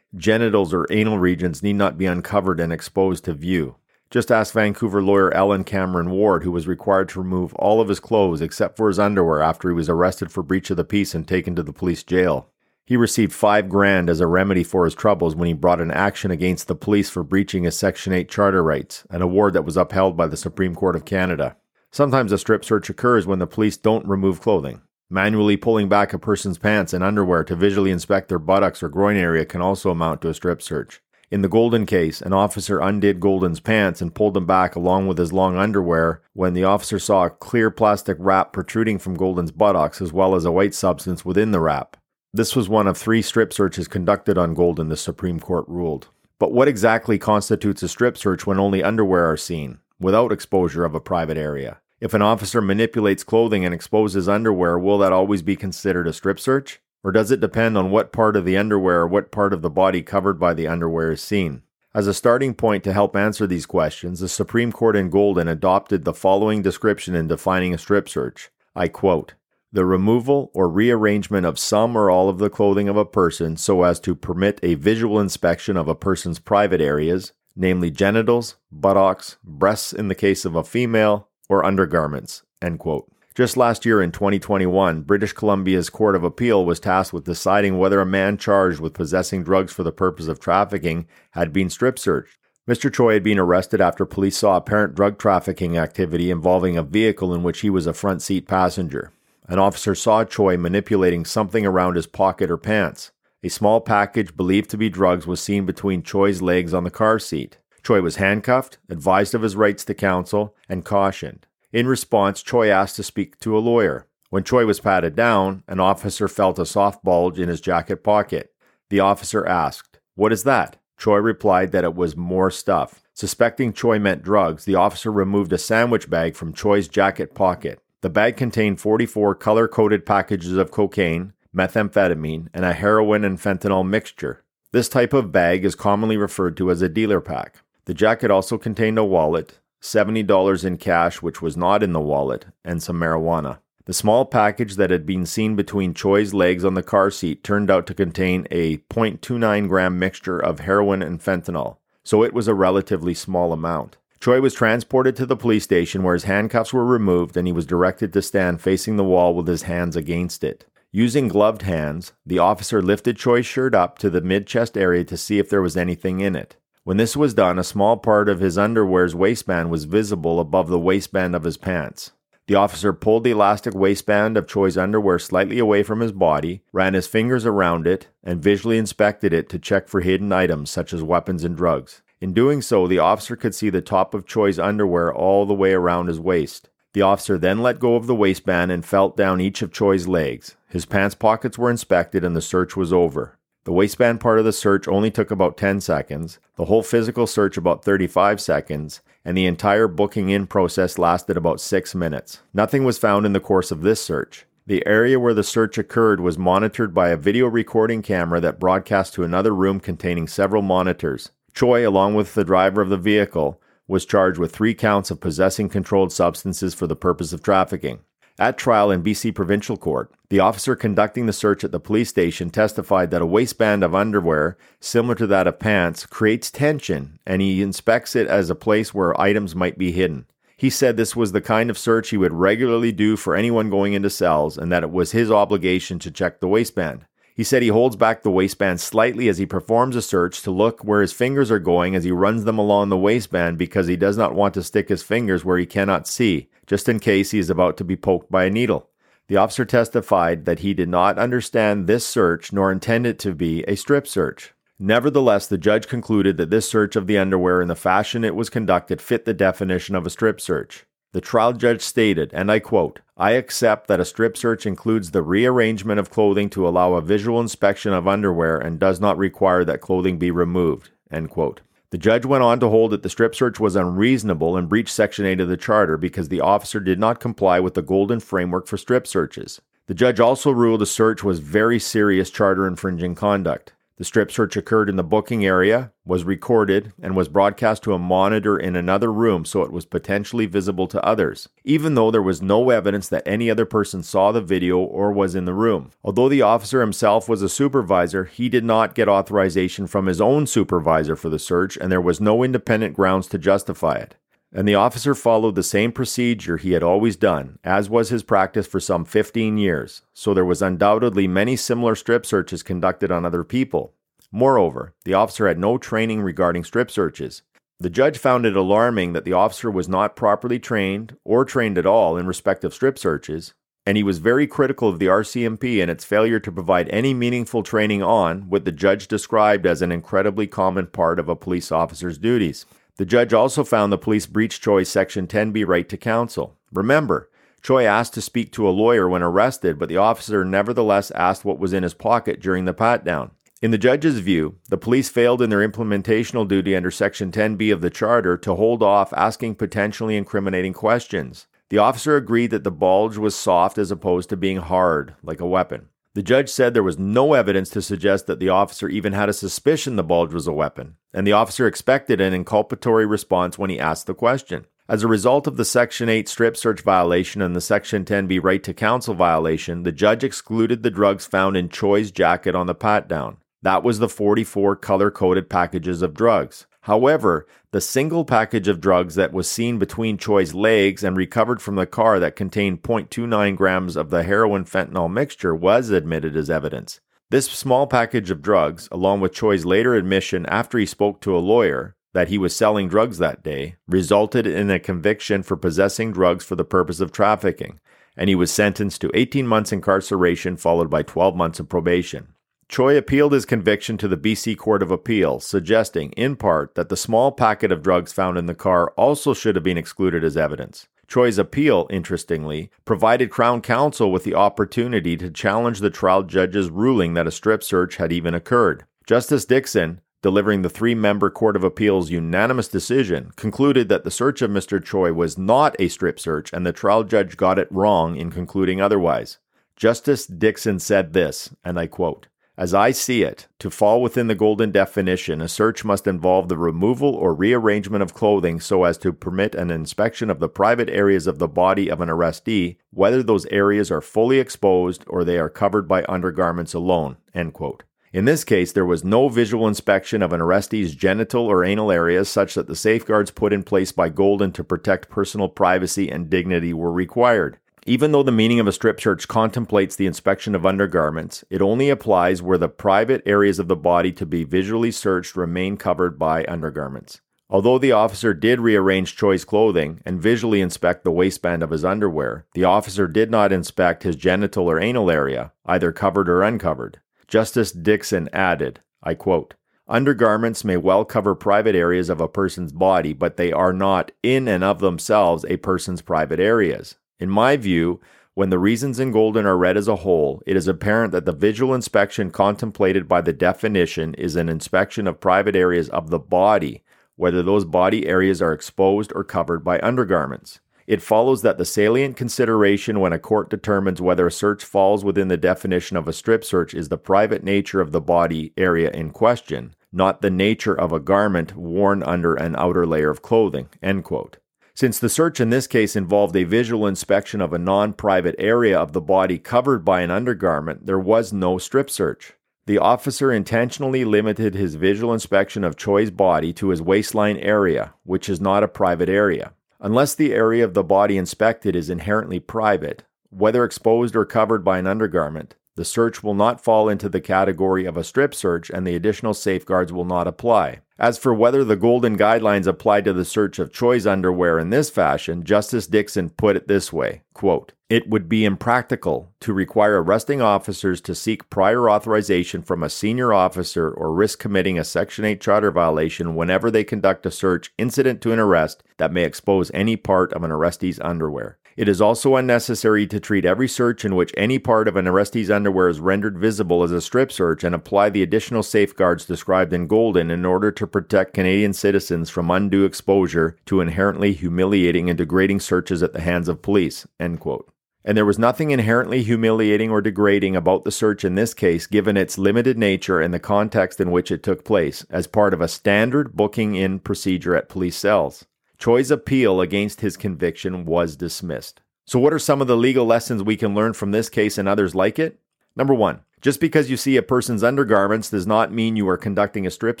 Genitals 0.14 0.74
or 0.74 0.86
anal 0.90 1.18
regions 1.18 1.62
need 1.62 1.76
not 1.76 1.96
be 1.96 2.04
uncovered 2.04 2.60
and 2.60 2.70
exposed 2.70 3.24
to 3.24 3.32
view. 3.32 3.76
Just 4.10 4.30
ask 4.30 4.52
Vancouver 4.52 5.02
lawyer 5.02 5.32
Alan 5.34 5.64
Cameron 5.64 6.10
Ward, 6.10 6.44
who 6.44 6.50
was 6.50 6.68
required 6.68 7.08
to 7.08 7.22
remove 7.22 7.54
all 7.54 7.80
of 7.80 7.88
his 7.88 7.98
clothes 7.98 8.42
except 8.42 8.76
for 8.76 8.88
his 8.88 8.98
underwear 8.98 9.40
after 9.40 9.70
he 9.70 9.74
was 9.74 9.88
arrested 9.88 10.30
for 10.30 10.42
breach 10.42 10.68
of 10.68 10.76
the 10.76 10.84
peace 10.84 11.14
and 11.14 11.26
taken 11.26 11.56
to 11.56 11.62
the 11.62 11.72
police 11.72 12.02
jail. 12.02 12.50
He 12.84 12.98
received 12.98 13.32
five 13.32 13.70
grand 13.70 14.10
as 14.10 14.20
a 14.20 14.26
remedy 14.26 14.62
for 14.62 14.84
his 14.84 14.94
troubles 14.94 15.34
when 15.34 15.48
he 15.48 15.54
brought 15.54 15.80
an 15.80 15.90
action 15.90 16.30
against 16.30 16.68
the 16.68 16.74
police 16.74 17.08
for 17.08 17.22
breaching 17.22 17.64
his 17.64 17.78
Section 17.78 18.12
8 18.12 18.28
charter 18.28 18.62
rights, 18.62 19.04
an 19.08 19.22
award 19.22 19.54
that 19.54 19.64
was 19.64 19.78
upheld 19.78 20.14
by 20.14 20.26
the 20.26 20.36
Supreme 20.36 20.74
Court 20.74 20.94
of 20.94 21.06
Canada. 21.06 21.56
Sometimes 21.96 22.30
a 22.30 22.36
strip 22.36 22.62
search 22.62 22.90
occurs 22.90 23.26
when 23.26 23.38
the 23.38 23.46
police 23.46 23.78
don't 23.78 24.06
remove 24.06 24.42
clothing. 24.42 24.82
Manually 25.08 25.56
pulling 25.56 25.88
back 25.88 26.12
a 26.12 26.18
person's 26.18 26.58
pants 26.58 26.92
and 26.92 27.02
underwear 27.02 27.42
to 27.44 27.56
visually 27.56 27.90
inspect 27.90 28.28
their 28.28 28.38
buttocks 28.38 28.82
or 28.82 28.90
groin 28.90 29.16
area 29.16 29.46
can 29.46 29.62
also 29.62 29.90
amount 29.90 30.20
to 30.20 30.28
a 30.28 30.34
strip 30.34 30.60
search. 30.60 31.00
In 31.30 31.40
the 31.40 31.48
Golden 31.48 31.86
case, 31.86 32.20
an 32.20 32.34
officer 32.34 32.80
undid 32.80 33.18
Golden's 33.18 33.60
pants 33.60 34.02
and 34.02 34.14
pulled 34.14 34.34
them 34.34 34.44
back 34.44 34.76
along 34.76 35.06
with 35.06 35.16
his 35.16 35.32
long 35.32 35.56
underwear 35.56 36.20
when 36.34 36.52
the 36.52 36.64
officer 36.64 36.98
saw 36.98 37.24
a 37.24 37.30
clear 37.30 37.70
plastic 37.70 38.18
wrap 38.20 38.52
protruding 38.52 38.98
from 38.98 39.16
Golden's 39.16 39.50
buttocks 39.50 40.02
as 40.02 40.12
well 40.12 40.34
as 40.34 40.44
a 40.44 40.52
white 40.52 40.74
substance 40.74 41.24
within 41.24 41.50
the 41.50 41.60
wrap. 41.60 41.96
This 42.30 42.54
was 42.54 42.68
one 42.68 42.86
of 42.86 42.98
three 42.98 43.22
strip 43.22 43.54
searches 43.54 43.88
conducted 43.88 44.36
on 44.36 44.52
Golden, 44.52 44.90
the 44.90 44.98
Supreme 44.98 45.40
Court 45.40 45.64
ruled. 45.66 46.08
But 46.38 46.52
what 46.52 46.68
exactly 46.68 47.16
constitutes 47.16 47.82
a 47.82 47.88
strip 47.88 48.18
search 48.18 48.46
when 48.46 48.60
only 48.60 48.82
underwear 48.82 49.30
are 49.30 49.38
seen, 49.38 49.78
without 49.98 50.30
exposure 50.30 50.84
of 50.84 50.94
a 50.94 51.00
private 51.00 51.38
area? 51.38 51.78
If 51.98 52.12
an 52.12 52.20
officer 52.20 52.60
manipulates 52.60 53.24
clothing 53.24 53.64
and 53.64 53.72
exposes 53.72 54.28
underwear, 54.28 54.78
will 54.78 54.98
that 54.98 55.12
always 55.12 55.40
be 55.40 55.56
considered 55.56 56.06
a 56.06 56.12
strip 56.12 56.38
search? 56.38 56.80
Or 57.02 57.10
does 57.10 57.30
it 57.30 57.40
depend 57.40 57.78
on 57.78 57.90
what 57.90 58.12
part 58.12 58.36
of 58.36 58.44
the 58.44 58.56
underwear 58.56 59.00
or 59.00 59.08
what 59.08 59.30
part 59.30 59.54
of 59.54 59.62
the 59.62 59.70
body 59.70 60.02
covered 60.02 60.38
by 60.38 60.52
the 60.52 60.66
underwear 60.66 61.12
is 61.12 61.22
seen? 61.22 61.62
As 61.94 62.06
a 62.06 62.12
starting 62.12 62.52
point 62.52 62.84
to 62.84 62.92
help 62.92 63.16
answer 63.16 63.46
these 63.46 63.64
questions, 63.64 64.20
the 64.20 64.28
Supreme 64.28 64.72
Court 64.72 64.94
in 64.94 65.08
Golden 65.08 65.48
adopted 65.48 66.04
the 66.04 66.12
following 66.12 66.60
description 66.60 67.14
in 67.14 67.28
defining 67.28 67.72
a 67.72 67.78
strip 67.78 68.10
search. 68.10 68.50
I 68.74 68.88
quote 68.88 69.32
The 69.72 69.86
removal 69.86 70.50
or 70.52 70.68
rearrangement 70.68 71.46
of 71.46 71.58
some 71.58 71.96
or 71.96 72.10
all 72.10 72.28
of 72.28 72.36
the 72.36 72.50
clothing 72.50 72.90
of 72.90 72.98
a 72.98 73.06
person 73.06 73.56
so 73.56 73.84
as 73.84 73.98
to 74.00 74.14
permit 74.14 74.60
a 74.62 74.74
visual 74.74 75.18
inspection 75.18 75.78
of 75.78 75.88
a 75.88 75.94
person's 75.94 76.40
private 76.40 76.82
areas, 76.82 77.32
namely 77.54 77.90
genitals, 77.90 78.56
buttocks, 78.70 79.38
breasts 79.42 79.94
in 79.94 80.08
the 80.08 80.14
case 80.14 80.44
of 80.44 80.54
a 80.54 80.62
female, 80.62 81.30
or 81.48 81.64
undergarments. 81.64 82.42
End 82.62 82.78
quote. 82.78 83.10
Just 83.34 83.58
last 83.58 83.84
year 83.84 84.00
in 84.00 84.12
2021, 84.12 85.02
British 85.02 85.34
Columbia's 85.34 85.90
Court 85.90 86.16
of 86.16 86.24
Appeal 86.24 86.64
was 86.64 86.80
tasked 86.80 87.12
with 87.12 87.24
deciding 87.24 87.76
whether 87.76 88.00
a 88.00 88.06
man 88.06 88.38
charged 88.38 88.80
with 88.80 88.94
possessing 88.94 89.42
drugs 89.44 89.72
for 89.72 89.82
the 89.82 89.92
purpose 89.92 90.26
of 90.26 90.40
trafficking 90.40 91.06
had 91.32 91.52
been 91.52 91.68
strip 91.68 91.98
searched. 91.98 92.38
Mr. 92.66 92.90
Choi 92.90 93.12
had 93.12 93.22
been 93.22 93.38
arrested 93.38 93.80
after 93.80 94.06
police 94.06 94.38
saw 94.38 94.56
apparent 94.56 94.94
drug 94.94 95.18
trafficking 95.18 95.76
activity 95.76 96.30
involving 96.30 96.78
a 96.78 96.82
vehicle 96.82 97.34
in 97.34 97.42
which 97.42 97.60
he 97.60 97.68
was 97.68 97.86
a 97.86 97.92
front 97.92 98.22
seat 98.22 98.48
passenger. 98.48 99.12
An 99.46 99.58
officer 99.58 99.94
saw 99.94 100.24
Choi 100.24 100.56
manipulating 100.56 101.24
something 101.24 101.64
around 101.64 101.94
his 101.94 102.06
pocket 102.06 102.50
or 102.50 102.56
pants. 102.56 103.12
A 103.44 103.50
small 103.50 103.80
package 103.80 104.36
believed 104.36 104.70
to 104.70 104.78
be 104.78 104.88
drugs 104.88 105.26
was 105.26 105.40
seen 105.40 105.66
between 105.66 106.02
Choi's 106.02 106.42
legs 106.42 106.74
on 106.74 106.82
the 106.82 106.90
car 106.90 107.18
seat. 107.18 107.58
Choi 107.86 108.02
was 108.02 108.16
handcuffed, 108.16 108.78
advised 108.88 109.32
of 109.32 109.42
his 109.42 109.54
rights 109.54 109.84
to 109.84 109.94
counsel, 109.94 110.56
and 110.68 110.84
cautioned. 110.84 111.46
In 111.72 111.86
response, 111.86 112.42
Choi 112.42 112.68
asked 112.68 112.96
to 112.96 113.04
speak 113.04 113.38
to 113.38 113.56
a 113.56 113.60
lawyer. 113.60 114.08
When 114.28 114.42
Choi 114.42 114.66
was 114.66 114.80
patted 114.80 115.14
down, 115.14 115.62
an 115.68 115.78
officer 115.78 116.26
felt 116.26 116.58
a 116.58 116.66
soft 116.66 117.04
bulge 117.04 117.38
in 117.38 117.48
his 117.48 117.60
jacket 117.60 118.02
pocket. 118.02 118.52
The 118.90 118.98
officer 118.98 119.46
asked, 119.46 120.00
What 120.16 120.32
is 120.32 120.42
that? 120.42 120.78
Choi 120.98 121.18
replied 121.18 121.70
that 121.70 121.84
it 121.84 121.94
was 121.94 122.16
more 122.16 122.50
stuff. 122.50 123.04
Suspecting 123.14 123.72
Choi 123.72 124.00
meant 124.00 124.24
drugs, 124.24 124.64
the 124.64 124.74
officer 124.74 125.12
removed 125.12 125.52
a 125.52 125.56
sandwich 125.56 126.10
bag 126.10 126.34
from 126.34 126.52
Choi's 126.52 126.88
jacket 126.88 127.36
pocket. 127.36 127.80
The 128.00 128.10
bag 128.10 128.36
contained 128.36 128.80
44 128.80 129.36
color 129.36 129.68
coded 129.68 130.04
packages 130.04 130.56
of 130.56 130.72
cocaine, 130.72 131.34
methamphetamine, 131.56 132.48
and 132.52 132.64
a 132.64 132.72
heroin 132.72 133.24
and 133.24 133.38
fentanyl 133.38 133.86
mixture. 133.86 134.42
This 134.72 134.88
type 134.88 135.12
of 135.12 135.30
bag 135.30 135.64
is 135.64 135.76
commonly 135.76 136.16
referred 136.16 136.56
to 136.56 136.72
as 136.72 136.82
a 136.82 136.88
dealer 136.88 137.20
pack. 137.20 137.62
The 137.86 137.94
jacket 137.94 138.30
also 138.30 138.58
contained 138.58 138.98
a 138.98 139.04
wallet, 139.04 139.58
$70 139.80 140.64
in 140.64 140.76
cash, 140.76 141.22
which 141.22 141.40
was 141.40 141.56
not 141.56 141.82
in 141.82 141.92
the 141.92 142.00
wallet, 142.00 142.46
and 142.64 142.82
some 142.82 142.98
marijuana. 142.98 143.58
The 143.84 143.94
small 143.94 144.24
package 144.24 144.74
that 144.74 144.90
had 144.90 145.06
been 145.06 145.24
seen 145.24 145.54
between 145.54 145.94
Choi's 145.94 146.34
legs 146.34 146.64
on 146.64 146.74
the 146.74 146.82
car 146.82 147.12
seat 147.12 147.44
turned 147.44 147.70
out 147.70 147.86
to 147.86 147.94
contain 147.94 148.48
a 148.50 148.78
0.29 148.78 149.68
gram 149.68 150.00
mixture 150.00 150.40
of 150.40 150.60
heroin 150.60 151.00
and 151.00 151.20
fentanyl, 151.20 151.76
so 152.02 152.24
it 152.24 152.34
was 152.34 152.48
a 152.48 152.54
relatively 152.54 153.14
small 153.14 153.52
amount. 153.52 153.96
Choi 154.18 154.40
was 154.40 154.54
transported 154.54 155.14
to 155.14 155.26
the 155.26 155.36
police 155.36 155.62
station 155.62 156.02
where 156.02 156.14
his 156.14 156.24
handcuffs 156.24 156.72
were 156.72 156.84
removed 156.84 157.36
and 157.36 157.46
he 157.46 157.52
was 157.52 157.66
directed 157.66 158.12
to 158.12 158.22
stand 158.22 158.60
facing 158.60 158.96
the 158.96 159.04
wall 159.04 159.36
with 159.36 159.46
his 159.46 159.62
hands 159.62 159.94
against 159.94 160.42
it. 160.42 160.64
Using 160.90 161.28
gloved 161.28 161.62
hands, 161.62 162.12
the 162.24 162.40
officer 162.40 162.82
lifted 162.82 163.16
Choi's 163.16 163.46
shirt 163.46 163.72
up 163.72 163.98
to 163.98 164.10
the 164.10 164.20
mid 164.20 164.48
chest 164.48 164.76
area 164.76 165.04
to 165.04 165.16
see 165.16 165.38
if 165.38 165.48
there 165.48 165.62
was 165.62 165.76
anything 165.76 166.18
in 166.18 166.34
it. 166.34 166.56
When 166.86 166.98
this 166.98 167.16
was 167.16 167.34
done, 167.34 167.58
a 167.58 167.64
small 167.64 167.96
part 167.96 168.28
of 168.28 168.38
his 168.38 168.56
underwear's 168.56 169.12
waistband 169.12 169.70
was 169.70 169.86
visible 169.86 170.38
above 170.38 170.68
the 170.68 170.78
waistband 170.78 171.34
of 171.34 171.42
his 171.42 171.56
pants. 171.56 172.12
The 172.46 172.54
officer 172.54 172.92
pulled 172.92 173.24
the 173.24 173.32
elastic 173.32 173.74
waistband 173.74 174.36
of 174.36 174.46
Choi's 174.46 174.78
underwear 174.78 175.18
slightly 175.18 175.58
away 175.58 175.82
from 175.82 175.98
his 175.98 176.12
body, 176.12 176.62
ran 176.72 176.94
his 176.94 177.08
fingers 177.08 177.44
around 177.44 177.88
it, 177.88 178.06
and 178.22 178.40
visually 178.40 178.78
inspected 178.78 179.32
it 179.32 179.48
to 179.48 179.58
check 179.58 179.88
for 179.88 180.00
hidden 180.00 180.30
items 180.30 180.70
such 180.70 180.92
as 180.92 181.02
weapons 181.02 181.42
and 181.42 181.56
drugs. 181.56 182.02
In 182.20 182.32
doing 182.32 182.62
so, 182.62 182.86
the 182.86 183.00
officer 183.00 183.34
could 183.34 183.56
see 183.56 183.68
the 183.68 183.82
top 183.82 184.14
of 184.14 184.24
Choi's 184.24 184.60
underwear 184.60 185.12
all 185.12 185.44
the 185.44 185.54
way 185.54 185.72
around 185.72 186.06
his 186.06 186.20
waist. 186.20 186.68
The 186.92 187.02
officer 187.02 187.36
then 187.36 187.64
let 187.64 187.80
go 187.80 187.96
of 187.96 188.06
the 188.06 188.14
waistband 188.14 188.70
and 188.70 188.86
felt 188.86 189.16
down 189.16 189.40
each 189.40 189.60
of 189.60 189.72
Choi's 189.72 190.06
legs. 190.06 190.54
His 190.68 190.86
pants 190.86 191.16
pockets 191.16 191.58
were 191.58 191.68
inspected 191.68 192.22
and 192.22 192.36
the 192.36 192.40
search 192.40 192.76
was 192.76 192.92
over. 192.92 193.35
The 193.66 193.72
waistband 193.72 194.20
part 194.20 194.38
of 194.38 194.44
the 194.44 194.52
search 194.52 194.86
only 194.86 195.10
took 195.10 195.32
about 195.32 195.56
10 195.56 195.80
seconds, 195.80 196.38
the 196.54 196.66
whole 196.66 196.84
physical 196.84 197.26
search 197.26 197.56
about 197.56 197.84
35 197.84 198.40
seconds, 198.40 199.00
and 199.24 199.36
the 199.36 199.46
entire 199.46 199.88
booking 199.88 200.30
in 200.30 200.46
process 200.46 200.98
lasted 200.98 201.36
about 201.36 201.60
six 201.60 201.92
minutes. 201.92 202.42
Nothing 202.54 202.84
was 202.84 202.96
found 202.96 203.26
in 203.26 203.32
the 203.32 203.40
course 203.40 203.72
of 203.72 203.82
this 203.82 204.00
search. 204.00 204.46
The 204.68 204.86
area 204.86 205.18
where 205.18 205.34
the 205.34 205.42
search 205.42 205.78
occurred 205.78 206.20
was 206.20 206.38
monitored 206.38 206.94
by 206.94 207.08
a 207.08 207.16
video 207.16 207.48
recording 207.48 208.02
camera 208.02 208.38
that 208.38 208.60
broadcast 208.60 209.14
to 209.14 209.24
another 209.24 209.52
room 209.52 209.80
containing 209.80 210.28
several 210.28 210.62
monitors. 210.62 211.32
Choi, 211.52 211.88
along 211.88 212.14
with 212.14 212.34
the 212.34 212.44
driver 212.44 212.80
of 212.80 212.88
the 212.88 212.96
vehicle, 212.96 213.60
was 213.88 214.06
charged 214.06 214.38
with 214.38 214.54
three 214.54 214.74
counts 214.74 215.10
of 215.10 215.20
possessing 215.20 215.68
controlled 215.68 216.12
substances 216.12 216.72
for 216.72 216.86
the 216.86 216.94
purpose 216.94 217.32
of 217.32 217.42
trafficking. 217.42 217.98
At 218.38 218.58
trial 218.58 218.90
in 218.90 219.02
BC 219.02 219.34
Provincial 219.34 219.78
Court, 219.78 220.12
the 220.28 220.40
officer 220.40 220.76
conducting 220.76 221.24
the 221.24 221.32
search 221.32 221.64
at 221.64 221.72
the 221.72 221.80
police 221.80 222.10
station 222.10 222.50
testified 222.50 223.10
that 223.10 223.22
a 223.22 223.26
waistband 223.26 223.82
of 223.82 223.94
underwear, 223.94 224.58
similar 224.78 225.14
to 225.14 225.26
that 225.28 225.46
of 225.46 225.58
pants, 225.58 226.04
creates 226.04 226.50
tension 226.50 227.18
and 227.26 227.40
he 227.40 227.62
inspects 227.62 228.14
it 228.14 228.26
as 228.26 228.50
a 228.50 228.54
place 228.54 228.92
where 228.92 229.18
items 229.18 229.54
might 229.54 229.78
be 229.78 229.90
hidden. 229.90 230.26
He 230.54 230.68
said 230.68 230.98
this 230.98 231.16
was 231.16 231.32
the 231.32 231.40
kind 231.40 231.70
of 231.70 231.78
search 231.78 232.10
he 232.10 232.18
would 232.18 232.32
regularly 232.32 232.92
do 232.92 233.16
for 233.16 233.34
anyone 233.34 233.70
going 233.70 233.94
into 233.94 234.10
cells 234.10 234.58
and 234.58 234.70
that 234.70 234.82
it 234.82 234.90
was 234.90 235.12
his 235.12 235.30
obligation 235.30 235.98
to 236.00 236.10
check 236.10 236.40
the 236.40 236.48
waistband. 236.48 237.06
He 237.34 237.44
said 237.44 237.62
he 237.62 237.68
holds 237.68 237.96
back 237.96 238.22
the 238.22 238.30
waistband 238.30 238.80
slightly 238.80 239.28
as 239.28 239.38
he 239.38 239.46
performs 239.46 239.96
a 239.96 240.02
search 240.02 240.42
to 240.42 240.50
look 240.50 240.84
where 240.84 241.00
his 241.00 241.12
fingers 241.12 241.50
are 241.50 241.58
going 241.58 241.94
as 241.94 242.04
he 242.04 242.10
runs 242.10 242.44
them 242.44 242.58
along 242.58 242.90
the 242.90 242.96
waistband 242.98 243.56
because 243.56 243.86
he 243.86 243.96
does 243.96 244.18
not 244.18 244.34
want 244.34 244.52
to 244.54 244.62
stick 244.62 244.90
his 244.90 245.02
fingers 245.02 245.42
where 245.42 245.58
he 245.58 245.66
cannot 245.66 246.06
see 246.06 246.48
just 246.66 246.88
in 246.88 246.98
case 246.98 247.30
he 247.30 247.38
is 247.38 247.50
about 247.50 247.76
to 247.76 247.84
be 247.84 247.96
poked 247.96 248.30
by 248.30 248.44
a 248.44 248.50
needle. 248.50 248.88
The 249.28 249.36
officer 249.36 249.64
testified 249.64 250.44
that 250.44 250.60
he 250.60 250.74
did 250.74 250.88
not 250.88 251.18
understand 251.18 251.86
this 251.86 252.06
search 252.06 252.52
nor 252.52 252.70
intend 252.70 253.06
it 253.06 253.18
to 253.20 253.34
be 253.34 253.64
a 253.64 253.74
strip 253.74 254.06
search. 254.06 254.54
Nevertheless, 254.78 255.46
the 255.46 255.58
judge 255.58 255.88
concluded 255.88 256.36
that 256.36 256.50
this 256.50 256.68
search 256.68 256.96
of 256.96 257.06
the 257.06 257.18
underwear 257.18 257.62
in 257.62 257.68
the 257.68 257.74
fashion 257.74 258.24
it 258.24 258.36
was 258.36 258.50
conducted 258.50 259.00
fit 259.00 259.24
the 259.24 259.34
definition 259.34 259.94
of 259.94 260.06
a 260.06 260.10
strip 260.10 260.40
search. 260.40 260.84
The 261.12 261.20
trial 261.22 261.54
judge 261.54 261.80
stated, 261.80 262.30
and 262.34 262.52
I 262.52 262.58
quote, 262.58 263.00
I 263.16 263.32
accept 263.32 263.88
that 263.88 264.00
a 264.00 264.04
strip 264.04 264.36
search 264.36 264.66
includes 264.66 265.10
the 265.10 265.22
rearrangement 265.22 265.98
of 265.98 266.10
clothing 266.10 266.50
to 266.50 266.68
allow 266.68 266.92
a 266.92 267.00
visual 267.00 267.40
inspection 267.40 267.94
of 267.94 268.06
underwear 268.06 268.58
and 268.58 268.78
does 268.78 269.00
not 269.00 269.16
require 269.16 269.64
that 269.64 269.80
clothing 269.80 270.18
be 270.18 270.30
removed. 270.30 270.90
End 271.10 271.30
quote. 271.30 271.62
The 271.90 271.98
judge 271.98 272.26
went 272.26 272.42
on 272.42 272.58
to 272.60 272.68
hold 272.68 272.90
that 272.90 273.02
the 273.02 273.08
strip 273.08 273.34
search 273.34 273.60
was 273.60 273.76
unreasonable 273.76 274.56
and 274.56 274.68
breached 274.68 274.90
Section 274.90 275.24
8 275.24 275.40
of 275.40 275.48
the 275.48 275.56
Charter 275.56 275.96
because 275.96 276.28
the 276.28 276.40
officer 276.40 276.80
did 276.80 276.98
not 276.98 277.20
comply 277.20 277.60
with 277.60 277.74
the 277.74 277.82
golden 277.82 278.18
framework 278.18 278.66
for 278.66 278.76
strip 278.76 279.06
searches. 279.06 279.60
The 279.86 279.94
judge 279.94 280.18
also 280.18 280.50
ruled 280.50 280.80
the 280.80 280.86
search 280.86 281.22
was 281.22 281.38
very 281.38 281.78
serious 281.78 282.28
charter 282.28 282.66
infringing 282.66 283.14
conduct. 283.14 283.72
The 283.98 284.04
strip 284.04 284.30
search 284.30 284.58
occurred 284.58 284.90
in 284.90 284.96
the 284.96 285.02
booking 285.02 285.46
area, 285.46 285.90
was 286.04 286.22
recorded, 286.22 286.92
and 287.00 287.16
was 287.16 287.28
broadcast 287.28 287.82
to 287.84 287.94
a 287.94 287.98
monitor 287.98 288.58
in 288.58 288.76
another 288.76 289.10
room 289.10 289.46
so 289.46 289.62
it 289.62 289.72
was 289.72 289.86
potentially 289.86 290.44
visible 290.44 290.86
to 290.88 291.02
others, 291.02 291.48
even 291.64 291.94
though 291.94 292.10
there 292.10 292.20
was 292.20 292.42
no 292.42 292.68
evidence 292.68 293.08
that 293.08 293.26
any 293.26 293.48
other 293.48 293.64
person 293.64 294.02
saw 294.02 294.32
the 294.32 294.42
video 294.42 294.78
or 294.78 295.12
was 295.12 295.34
in 295.34 295.46
the 295.46 295.54
room. 295.54 295.92
Although 296.04 296.28
the 296.28 296.42
officer 296.42 296.82
himself 296.82 297.26
was 297.26 297.40
a 297.40 297.48
supervisor, 297.48 298.24
he 298.26 298.50
did 298.50 298.64
not 298.64 298.94
get 298.94 299.08
authorization 299.08 299.86
from 299.86 300.06
his 300.06 300.20
own 300.20 300.46
supervisor 300.46 301.16
for 301.16 301.30
the 301.30 301.38
search, 301.38 301.78
and 301.78 301.90
there 301.90 301.98
was 301.98 302.20
no 302.20 302.42
independent 302.42 302.94
grounds 302.94 303.26
to 303.28 303.38
justify 303.38 303.94
it 303.94 304.16
and 304.56 304.66
the 304.66 304.74
officer 304.74 305.14
followed 305.14 305.54
the 305.54 305.62
same 305.62 305.92
procedure 305.92 306.56
he 306.56 306.72
had 306.72 306.82
always 306.82 307.14
done, 307.14 307.58
as 307.62 307.90
was 307.90 308.08
his 308.08 308.22
practice 308.22 308.66
for 308.66 308.80
some 308.80 309.04
15 309.04 309.58
years, 309.58 310.00
so 310.14 310.32
there 310.32 310.46
was 310.46 310.62
undoubtedly 310.62 311.28
many 311.28 311.56
similar 311.56 311.94
strip 311.94 312.24
searches 312.24 312.62
conducted 312.62 313.12
on 313.12 313.26
other 313.26 313.44
people. 313.44 313.92
Moreover, 314.32 314.94
the 315.04 315.12
officer 315.12 315.46
had 315.46 315.58
no 315.58 315.76
training 315.76 316.22
regarding 316.22 316.64
strip 316.64 316.90
searches. 316.90 317.42
The 317.78 317.90
judge 317.90 318.16
found 318.16 318.46
it 318.46 318.56
alarming 318.56 319.12
that 319.12 319.26
the 319.26 319.34
officer 319.34 319.70
was 319.70 319.90
not 319.90 320.16
properly 320.16 320.58
trained 320.58 321.18
or 321.22 321.44
trained 321.44 321.76
at 321.76 321.84
all 321.84 322.16
in 322.16 322.26
respect 322.26 322.64
of 322.64 322.72
strip 322.72 322.98
searches, 322.98 323.52
and 323.84 323.98
he 323.98 324.02
was 324.02 324.18
very 324.18 324.46
critical 324.46 324.88
of 324.88 324.98
the 324.98 325.06
RCMP 325.06 325.82
and 325.82 325.90
its 325.90 326.02
failure 326.02 326.40
to 326.40 326.50
provide 326.50 326.88
any 326.88 327.12
meaningful 327.12 327.62
training 327.62 328.02
on 328.02 328.48
what 328.48 328.64
the 328.64 328.72
judge 328.72 329.06
described 329.06 329.66
as 329.66 329.82
an 329.82 329.92
incredibly 329.92 330.46
common 330.46 330.86
part 330.86 331.20
of 331.20 331.28
a 331.28 331.36
police 331.36 331.70
officer's 331.70 332.16
duties. 332.16 332.64
The 332.96 333.04
judge 333.04 333.32
also 333.32 333.62
found 333.62 333.92
the 333.92 333.98
police 333.98 334.26
breached 334.26 334.62
Choi's 334.62 334.88
Section 334.88 335.26
10B 335.26 335.66
right 335.66 335.88
to 335.88 335.96
counsel. 335.96 336.56
Remember, 336.72 337.28
Choi 337.62 337.84
asked 337.84 338.14
to 338.14 338.22
speak 338.22 338.52
to 338.52 338.66
a 338.66 338.70
lawyer 338.70 339.08
when 339.08 339.22
arrested, 339.22 339.78
but 339.78 339.88
the 339.88 339.96
officer 339.96 340.44
nevertheless 340.44 341.10
asked 341.10 341.44
what 341.44 341.58
was 341.58 341.72
in 341.72 341.82
his 341.82 341.94
pocket 341.94 342.40
during 342.40 342.64
the 342.64 342.72
pat 342.72 343.04
down. 343.04 343.32
In 343.60 343.70
the 343.70 343.78
judge's 343.78 344.20
view, 344.20 344.56
the 344.68 344.76
police 344.76 345.08
failed 345.08 345.42
in 345.42 345.50
their 345.50 345.66
implementational 345.66 346.46
duty 346.46 346.76
under 346.76 346.90
Section 346.90 347.32
10B 347.32 347.72
of 347.72 347.80
the 347.80 347.90
Charter 347.90 348.36
to 348.38 348.54
hold 348.54 348.82
off 348.82 349.12
asking 349.14 349.56
potentially 349.56 350.16
incriminating 350.16 350.72
questions. 350.72 351.46
The 351.68 351.78
officer 351.78 352.16
agreed 352.16 352.50
that 352.52 352.64
the 352.64 352.70
bulge 352.70 353.16
was 353.16 353.34
soft 353.34 353.76
as 353.76 353.90
opposed 353.90 354.28
to 354.28 354.36
being 354.36 354.58
hard, 354.58 355.14
like 355.22 355.40
a 355.40 355.46
weapon. 355.46 355.88
The 356.16 356.22
judge 356.22 356.48
said 356.48 356.72
there 356.72 356.82
was 356.82 356.98
no 356.98 357.34
evidence 357.34 357.68
to 357.68 357.82
suggest 357.82 358.26
that 358.26 358.40
the 358.40 358.48
officer 358.48 358.88
even 358.88 359.12
had 359.12 359.28
a 359.28 359.34
suspicion 359.34 359.96
the 359.96 360.02
bulge 360.02 360.32
was 360.32 360.46
a 360.46 360.52
weapon, 360.52 360.96
and 361.12 361.26
the 361.26 361.32
officer 361.32 361.66
expected 361.66 362.22
an 362.22 362.32
inculpatory 362.32 363.06
response 363.06 363.58
when 363.58 363.68
he 363.68 363.78
asked 363.78 364.06
the 364.06 364.14
question. 364.14 364.64
As 364.88 365.02
a 365.02 365.08
result 365.08 365.46
of 365.46 365.58
the 365.58 365.64
Section 365.66 366.08
8 366.08 366.26
strip 366.26 366.56
search 366.56 366.80
violation 366.80 367.42
and 367.42 367.54
the 367.54 367.60
Section 367.60 368.06
10B 368.06 368.42
right 368.42 368.62
to 368.62 368.72
counsel 368.72 369.12
violation, 369.12 369.82
the 369.82 369.92
judge 369.92 370.24
excluded 370.24 370.82
the 370.82 370.90
drugs 370.90 371.26
found 371.26 371.54
in 371.54 371.68
Choi's 371.68 372.10
jacket 372.10 372.54
on 372.54 372.66
the 372.66 372.74
pat 372.74 373.08
down. 373.08 373.36
That 373.60 373.82
was 373.82 373.98
the 373.98 374.08
44 374.08 374.74
color 374.76 375.10
coded 375.10 375.50
packages 375.50 376.00
of 376.00 376.14
drugs. 376.14 376.66
However, 376.86 377.48
the 377.72 377.80
single 377.80 378.24
package 378.24 378.68
of 378.68 378.80
drugs 378.80 379.16
that 379.16 379.32
was 379.32 379.50
seen 379.50 379.76
between 379.76 380.18
Choi's 380.18 380.54
legs 380.54 381.02
and 381.02 381.16
recovered 381.16 381.60
from 381.60 381.74
the 381.74 381.84
car 381.84 382.20
that 382.20 382.36
contained 382.36 382.82
0.29 382.82 383.56
grams 383.56 383.96
of 383.96 384.10
the 384.10 384.22
heroin 384.22 384.64
fentanyl 384.64 385.12
mixture 385.12 385.52
was 385.52 385.90
admitted 385.90 386.36
as 386.36 386.48
evidence. 386.48 387.00
This 387.28 387.50
small 387.50 387.88
package 387.88 388.30
of 388.30 388.40
drugs, 388.40 388.88
along 388.92 389.20
with 389.20 389.34
Choi's 389.34 389.66
later 389.66 389.96
admission 389.96 390.46
after 390.46 390.78
he 390.78 390.86
spoke 390.86 391.20
to 391.22 391.36
a 391.36 391.42
lawyer 391.42 391.96
that 392.12 392.28
he 392.28 392.38
was 392.38 392.54
selling 392.54 392.88
drugs 392.88 393.18
that 393.18 393.42
day, 393.42 393.74
resulted 393.88 394.46
in 394.46 394.70
a 394.70 394.78
conviction 394.78 395.42
for 395.42 395.56
possessing 395.56 396.12
drugs 396.12 396.44
for 396.44 396.54
the 396.54 396.64
purpose 396.64 397.00
of 397.00 397.10
trafficking, 397.10 397.80
and 398.16 398.28
he 398.28 398.36
was 398.36 398.52
sentenced 398.52 399.00
to 399.00 399.10
18 399.12 399.44
months 399.44 399.72
incarceration 399.72 400.56
followed 400.56 400.88
by 400.88 401.02
12 401.02 401.34
months 401.34 401.58
of 401.58 401.68
probation. 401.68 402.28
Choi 402.68 402.96
appealed 402.96 403.32
his 403.32 403.46
conviction 403.46 403.96
to 403.96 404.08
the 404.08 404.16
BC 404.16 404.58
Court 404.58 404.82
of 404.82 404.90
Appeal, 404.90 405.38
suggesting, 405.38 406.10
in 406.12 406.34
part, 406.34 406.74
that 406.74 406.88
the 406.88 406.96
small 406.96 407.30
packet 407.30 407.70
of 407.70 407.82
drugs 407.82 408.12
found 408.12 408.36
in 408.36 408.46
the 408.46 408.54
car 408.54 408.90
also 408.96 409.32
should 409.32 409.54
have 409.54 409.62
been 409.62 409.78
excluded 409.78 410.24
as 410.24 410.36
evidence. 410.36 410.88
Choi's 411.06 411.38
appeal, 411.38 411.86
interestingly, 411.90 412.70
provided 412.84 413.30
Crown 413.30 413.60
Counsel 413.60 414.10
with 414.10 414.24
the 414.24 414.34
opportunity 414.34 415.16
to 415.16 415.30
challenge 415.30 415.78
the 415.78 415.90
trial 415.90 416.24
judge's 416.24 416.68
ruling 416.68 417.14
that 417.14 417.28
a 417.28 417.30
strip 417.30 417.62
search 417.62 417.96
had 417.96 418.12
even 418.12 418.34
occurred. 418.34 418.84
Justice 419.06 419.44
Dixon, 419.44 420.00
delivering 420.20 420.62
the 420.62 420.68
three 420.68 420.96
member 420.96 421.30
Court 421.30 421.54
of 421.54 421.62
Appeal's 421.62 422.10
unanimous 422.10 422.66
decision, 422.66 423.30
concluded 423.36 423.88
that 423.88 424.02
the 424.02 424.10
search 424.10 424.42
of 424.42 424.50
Mr. 424.50 424.84
Choi 424.84 425.12
was 425.12 425.38
not 425.38 425.76
a 425.78 425.86
strip 425.86 426.18
search 426.18 426.52
and 426.52 426.66
the 426.66 426.72
trial 426.72 427.04
judge 427.04 427.36
got 427.36 427.60
it 427.60 427.70
wrong 427.70 428.16
in 428.16 428.32
concluding 428.32 428.80
otherwise. 428.80 429.38
Justice 429.76 430.26
Dixon 430.26 430.80
said 430.80 431.12
this, 431.12 431.54
and 431.64 431.78
I 431.78 431.86
quote 431.86 432.26
As 432.58 432.72
I 432.72 432.90
see 432.90 433.22
it, 433.22 433.48
to 433.58 433.68
fall 433.68 434.00
within 434.00 434.28
the 434.28 434.34
golden 434.34 434.70
definition, 434.70 435.42
a 435.42 435.48
search 435.48 435.84
must 435.84 436.06
involve 436.06 436.48
the 436.48 436.56
removal 436.56 437.14
or 437.14 437.34
rearrangement 437.34 438.02
of 438.02 438.14
clothing 438.14 438.60
so 438.60 438.84
as 438.84 438.96
to 438.98 439.12
permit 439.12 439.54
an 439.54 439.70
inspection 439.70 440.30
of 440.30 440.40
the 440.40 440.48
private 440.48 440.88
areas 440.88 441.26
of 441.26 441.38
the 441.38 441.48
body 441.48 441.90
of 441.90 442.00
an 442.00 442.08
arrestee, 442.08 442.78
whether 442.90 443.22
those 443.22 443.44
areas 443.46 443.90
are 443.90 444.00
fully 444.00 444.38
exposed 444.38 445.04
or 445.06 445.22
they 445.22 445.36
are 445.38 445.50
covered 445.50 445.86
by 445.86 446.02
undergarments 446.08 446.72
alone. 446.72 447.18
In 447.34 448.24
this 448.24 448.42
case, 448.42 448.72
there 448.72 448.86
was 448.86 449.04
no 449.04 449.28
visual 449.28 449.68
inspection 449.68 450.22
of 450.22 450.32
an 450.32 450.40
arrestee's 450.40 450.94
genital 450.94 451.44
or 451.44 451.62
anal 451.62 451.92
areas 451.92 452.30
such 452.30 452.54
that 452.54 452.68
the 452.68 452.74
safeguards 452.74 453.30
put 453.30 453.52
in 453.52 453.64
place 453.64 453.92
by 453.92 454.08
Golden 454.08 454.50
to 454.52 454.64
protect 454.64 455.10
personal 455.10 455.50
privacy 455.50 456.10
and 456.10 456.30
dignity 456.30 456.72
were 456.72 456.92
required. 456.92 457.58
Even 457.88 458.10
though 458.10 458.24
the 458.24 458.32
meaning 458.32 458.58
of 458.58 458.66
a 458.66 458.72
strip 458.72 459.00
search 459.00 459.28
contemplates 459.28 459.94
the 459.94 460.06
inspection 460.06 460.56
of 460.56 460.66
undergarments, 460.66 461.44
it 461.50 461.62
only 461.62 461.88
applies 461.88 462.42
where 462.42 462.58
the 462.58 462.68
private 462.68 463.22
areas 463.24 463.60
of 463.60 463.68
the 463.68 463.76
body 463.76 464.10
to 464.10 464.26
be 464.26 464.42
visually 464.42 464.90
searched 464.90 465.36
remain 465.36 465.76
covered 465.76 466.18
by 466.18 466.44
undergarments. 466.46 467.20
Although 467.48 467.78
the 467.78 467.92
officer 467.92 468.34
did 468.34 468.58
rearrange 468.58 469.16
Choi's 469.16 469.44
clothing 469.44 470.00
and 470.04 470.20
visually 470.20 470.60
inspect 470.60 471.04
the 471.04 471.12
waistband 471.12 471.62
of 471.62 471.70
his 471.70 471.84
underwear, 471.84 472.44
the 472.54 472.64
officer 472.64 473.06
did 473.06 473.30
not 473.30 473.52
inspect 473.52 474.02
his 474.02 474.16
genital 474.16 474.68
or 474.68 474.80
anal 474.80 475.08
area, 475.08 475.52
either 475.64 475.92
covered 475.92 476.28
or 476.28 476.42
uncovered. 476.42 476.98
Justice 477.28 477.70
Dixon 477.70 478.28
added, 478.32 478.80
I 479.00 479.14
quote, 479.14 479.54
Undergarments 479.86 480.64
may 480.64 480.76
well 480.76 481.04
cover 481.04 481.36
private 481.36 481.76
areas 481.76 482.10
of 482.10 482.20
a 482.20 482.26
person's 482.26 482.72
body, 482.72 483.12
but 483.12 483.36
they 483.36 483.52
are 483.52 483.72
not, 483.72 484.10
in 484.24 484.48
and 484.48 484.64
of 484.64 484.80
themselves, 484.80 485.44
a 485.48 485.58
person's 485.58 486.02
private 486.02 486.40
areas. 486.40 486.96
In 487.18 487.30
my 487.30 487.56
view, 487.56 488.00
when 488.34 488.50
the 488.50 488.58
reasons 488.58 489.00
in 489.00 489.12
Golden 489.12 489.46
are 489.46 489.56
read 489.56 489.78
as 489.78 489.88
a 489.88 489.96
whole, 489.96 490.42
it 490.46 490.56
is 490.56 490.68
apparent 490.68 491.12
that 491.12 491.24
the 491.24 491.32
visual 491.32 491.72
inspection 491.72 492.30
contemplated 492.30 493.08
by 493.08 493.22
the 493.22 493.32
definition 493.32 494.12
is 494.14 494.36
an 494.36 494.50
inspection 494.50 495.06
of 495.06 495.20
private 495.20 495.56
areas 495.56 495.88
of 495.88 496.10
the 496.10 496.18
body, 496.18 496.82
whether 497.16 497.42
those 497.42 497.64
body 497.64 498.06
areas 498.06 498.42
are 498.42 498.52
exposed 498.52 499.10
or 499.14 499.24
covered 499.24 499.64
by 499.64 499.80
undergarments. 499.80 500.60
It 500.86 501.00
follows 501.00 501.40
that 501.40 501.56
the 501.56 501.64
salient 501.64 502.18
consideration 502.18 503.00
when 503.00 503.14
a 503.14 503.18
court 503.18 503.48
determines 503.48 504.02
whether 504.02 504.26
a 504.26 504.30
search 504.32 504.62
falls 504.62 505.02
within 505.02 505.28
the 505.28 505.38
definition 505.38 505.96
of 505.96 506.06
a 506.06 506.12
strip 506.12 506.44
search 506.44 506.74
is 506.74 506.90
the 506.90 506.98
private 506.98 507.42
nature 507.42 507.80
of 507.80 507.90
the 507.90 508.02
body 508.02 508.52
area 508.58 508.90
in 508.90 509.10
question, 509.10 509.74
not 509.90 510.20
the 510.20 510.30
nature 510.30 510.78
of 510.78 510.92
a 510.92 511.00
garment 511.00 511.56
worn 511.56 512.02
under 512.02 512.34
an 512.34 512.54
outer 512.56 512.86
layer 512.86 513.08
of 513.08 513.22
clothing. 513.22 513.68
End 513.82 514.04
quote. 514.04 514.36
Since 514.76 514.98
the 514.98 515.08
search 515.08 515.40
in 515.40 515.48
this 515.48 515.66
case 515.66 515.96
involved 515.96 516.36
a 516.36 516.44
visual 516.44 516.86
inspection 516.86 517.40
of 517.40 517.54
a 517.54 517.58
non 517.58 517.94
private 517.94 518.34
area 518.38 518.78
of 518.78 518.92
the 518.92 519.00
body 519.00 519.38
covered 519.38 519.86
by 519.86 520.02
an 520.02 520.10
undergarment, 520.10 520.84
there 520.84 520.98
was 520.98 521.32
no 521.32 521.56
strip 521.56 521.88
search. 521.88 522.34
The 522.66 522.76
officer 522.76 523.32
intentionally 523.32 524.04
limited 524.04 524.54
his 524.54 524.74
visual 524.74 525.14
inspection 525.14 525.64
of 525.64 525.78
Choi's 525.78 526.10
body 526.10 526.52
to 526.54 526.68
his 526.68 526.82
waistline 526.82 527.38
area, 527.38 527.94
which 528.04 528.28
is 528.28 528.38
not 528.38 528.62
a 528.62 528.68
private 528.68 529.08
area. 529.08 529.54
Unless 529.80 530.16
the 530.16 530.34
area 530.34 530.62
of 530.62 530.74
the 530.74 530.84
body 530.84 531.16
inspected 531.16 531.74
is 531.74 531.88
inherently 531.88 532.38
private, 532.38 533.04
whether 533.30 533.64
exposed 533.64 534.14
or 534.14 534.26
covered 534.26 534.62
by 534.62 534.76
an 534.76 534.86
undergarment, 534.86 535.54
the 535.76 535.84
search 535.84 536.22
will 536.22 536.34
not 536.34 536.62
fall 536.62 536.88
into 536.88 537.08
the 537.08 537.20
category 537.20 537.84
of 537.84 537.96
a 537.96 538.04
strip 538.04 538.34
search 538.34 538.70
and 538.70 538.86
the 538.86 538.96
additional 538.96 539.34
safeguards 539.34 539.92
will 539.92 540.04
not 540.04 540.26
apply. 540.26 540.80
As 540.98 541.18
for 541.18 541.34
whether 541.34 541.62
the 541.62 541.76
golden 541.76 542.16
guidelines 542.16 542.66
apply 542.66 543.02
to 543.02 543.12
the 543.12 543.26
search 543.26 543.58
of 543.58 543.70
Choi's 543.70 544.06
underwear 544.06 544.58
in 544.58 544.70
this 544.70 544.88
fashion, 544.88 545.44
Justice 545.44 545.86
Dixon 545.86 546.30
put 546.30 546.56
it 546.56 546.68
this 546.68 546.90
way 546.90 547.22
quote, 547.34 547.72
It 547.90 548.08
would 548.08 548.30
be 548.30 548.46
impractical 548.46 549.30
to 549.40 549.52
require 549.52 550.02
arresting 550.02 550.40
officers 550.40 551.02
to 551.02 551.14
seek 551.14 551.50
prior 551.50 551.90
authorization 551.90 552.62
from 552.62 552.82
a 552.82 552.88
senior 552.88 553.34
officer 553.34 553.90
or 553.90 554.14
risk 554.14 554.38
committing 554.38 554.78
a 554.78 554.84
Section 554.84 555.26
8 555.26 555.38
charter 555.38 555.70
violation 555.70 556.34
whenever 556.34 556.70
they 556.70 556.84
conduct 556.84 557.26
a 557.26 557.30
search 557.30 557.74
incident 557.76 558.22
to 558.22 558.32
an 558.32 558.38
arrest 558.38 558.82
that 558.96 559.12
may 559.12 559.24
expose 559.24 559.70
any 559.74 559.96
part 559.96 560.32
of 560.32 560.44
an 560.44 560.50
arrestee's 560.50 560.98
underwear. 561.00 561.58
It 561.76 561.90
is 561.90 562.00
also 562.00 562.36
unnecessary 562.36 563.06
to 563.08 563.20
treat 563.20 563.44
every 563.44 563.68
search 563.68 564.06
in 564.06 564.16
which 564.16 564.32
any 564.34 564.58
part 564.58 564.88
of 564.88 564.96
an 564.96 565.06
arrestee's 565.06 565.50
underwear 565.50 565.90
is 565.90 566.00
rendered 566.00 566.38
visible 566.38 566.82
as 566.82 566.90
a 566.90 567.02
strip 567.02 567.30
search 567.30 567.64
and 567.64 567.74
apply 567.74 568.08
the 568.08 568.22
additional 568.22 568.62
safeguards 568.62 569.26
described 569.26 569.74
in 569.74 569.86
Golden 569.86 570.30
in 570.30 570.46
order 570.46 570.72
to 570.72 570.86
protect 570.86 571.34
Canadian 571.34 571.74
citizens 571.74 572.30
from 572.30 572.50
undue 572.50 572.86
exposure 572.86 573.58
to 573.66 573.82
inherently 573.82 574.32
humiliating 574.32 575.10
and 575.10 575.18
degrading 575.18 575.60
searches 575.60 576.02
at 576.02 576.14
the 576.14 576.22
hands 576.22 576.48
of 576.48 576.62
police. 576.62 577.06
End 577.20 577.40
quote. 577.40 577.70
And 578.06 578.16
there 578.16 578.24
was 578.24 578.38
nothing 578.38 578.70
inherently 578.70 579.22
humiliating 579.22 579.90
or 579.90 580.00
degrading 580.00 580.56
about 580.56 580.84
the 580.84 580.90
search 580.90 581.24
in 581.24 581.34
this 581.34 581.52
case, 581.52 581.86
given 581.86 582.16
its 582.16 582.38
limited 582.38 582.78
nature 582.78 583.20
and 583.20 583.34
the 583.34 583.40
context 583.40 584.00
in 584.00 584.10
which 584.10 584.30
it 584.30 584.42
took 584.42 584.64
place, 584.64 585.04
as 585.10 585.26
part 585.26 585.52
of 585.52 585.60
a 585.60 585.68
standard 585.68 586.34
booking 586.34 586.74
in 586.74 587.00
procedure 587.00 587.54
at 587.54 587.68
police 587.68 587.96
cells. 587.96 588.46
Choi's 588.78 589.10
appeal 589.10 589.60
against 589.60 590.00
his 590.00 590.16
conviction 590.16 590.84
was 590.84 591.16
dismissed. 591.16 591.80
So, 592.04 592.18
what 592.18 592.32
are 592.32 592.38
some 592.38 592.60
of 592.60 592.66
the 592.66 592.76
legal 592.76 593.04
lessons 593.04 593.42
we 593.42 593.56
can 593.56 593.74
learn 593.74 593.92
from 593.92 594.12
this 594.12 594.28
case 594.28 594.58
and 594.58 594.68
others 594.68 594.94
like 594.94 595.18
it? 595.18 595.40
Number 595.74 595.94
one, 595.94 596.20
just 596.40 596.60
because 596.60 596.90
you 596.90 596.96
see 596.96 597.16
a 597.16 597.22
person's 597.22 597.64
undergarments 597.64 598.30
does 598.30 598.46
not 598.46 598.72
mean 598.72 598.96
you 598.96 599.08
are 599.08 599.16
conducting 599.16 599.66
a 599.66 599.70
strip 599.70 600.00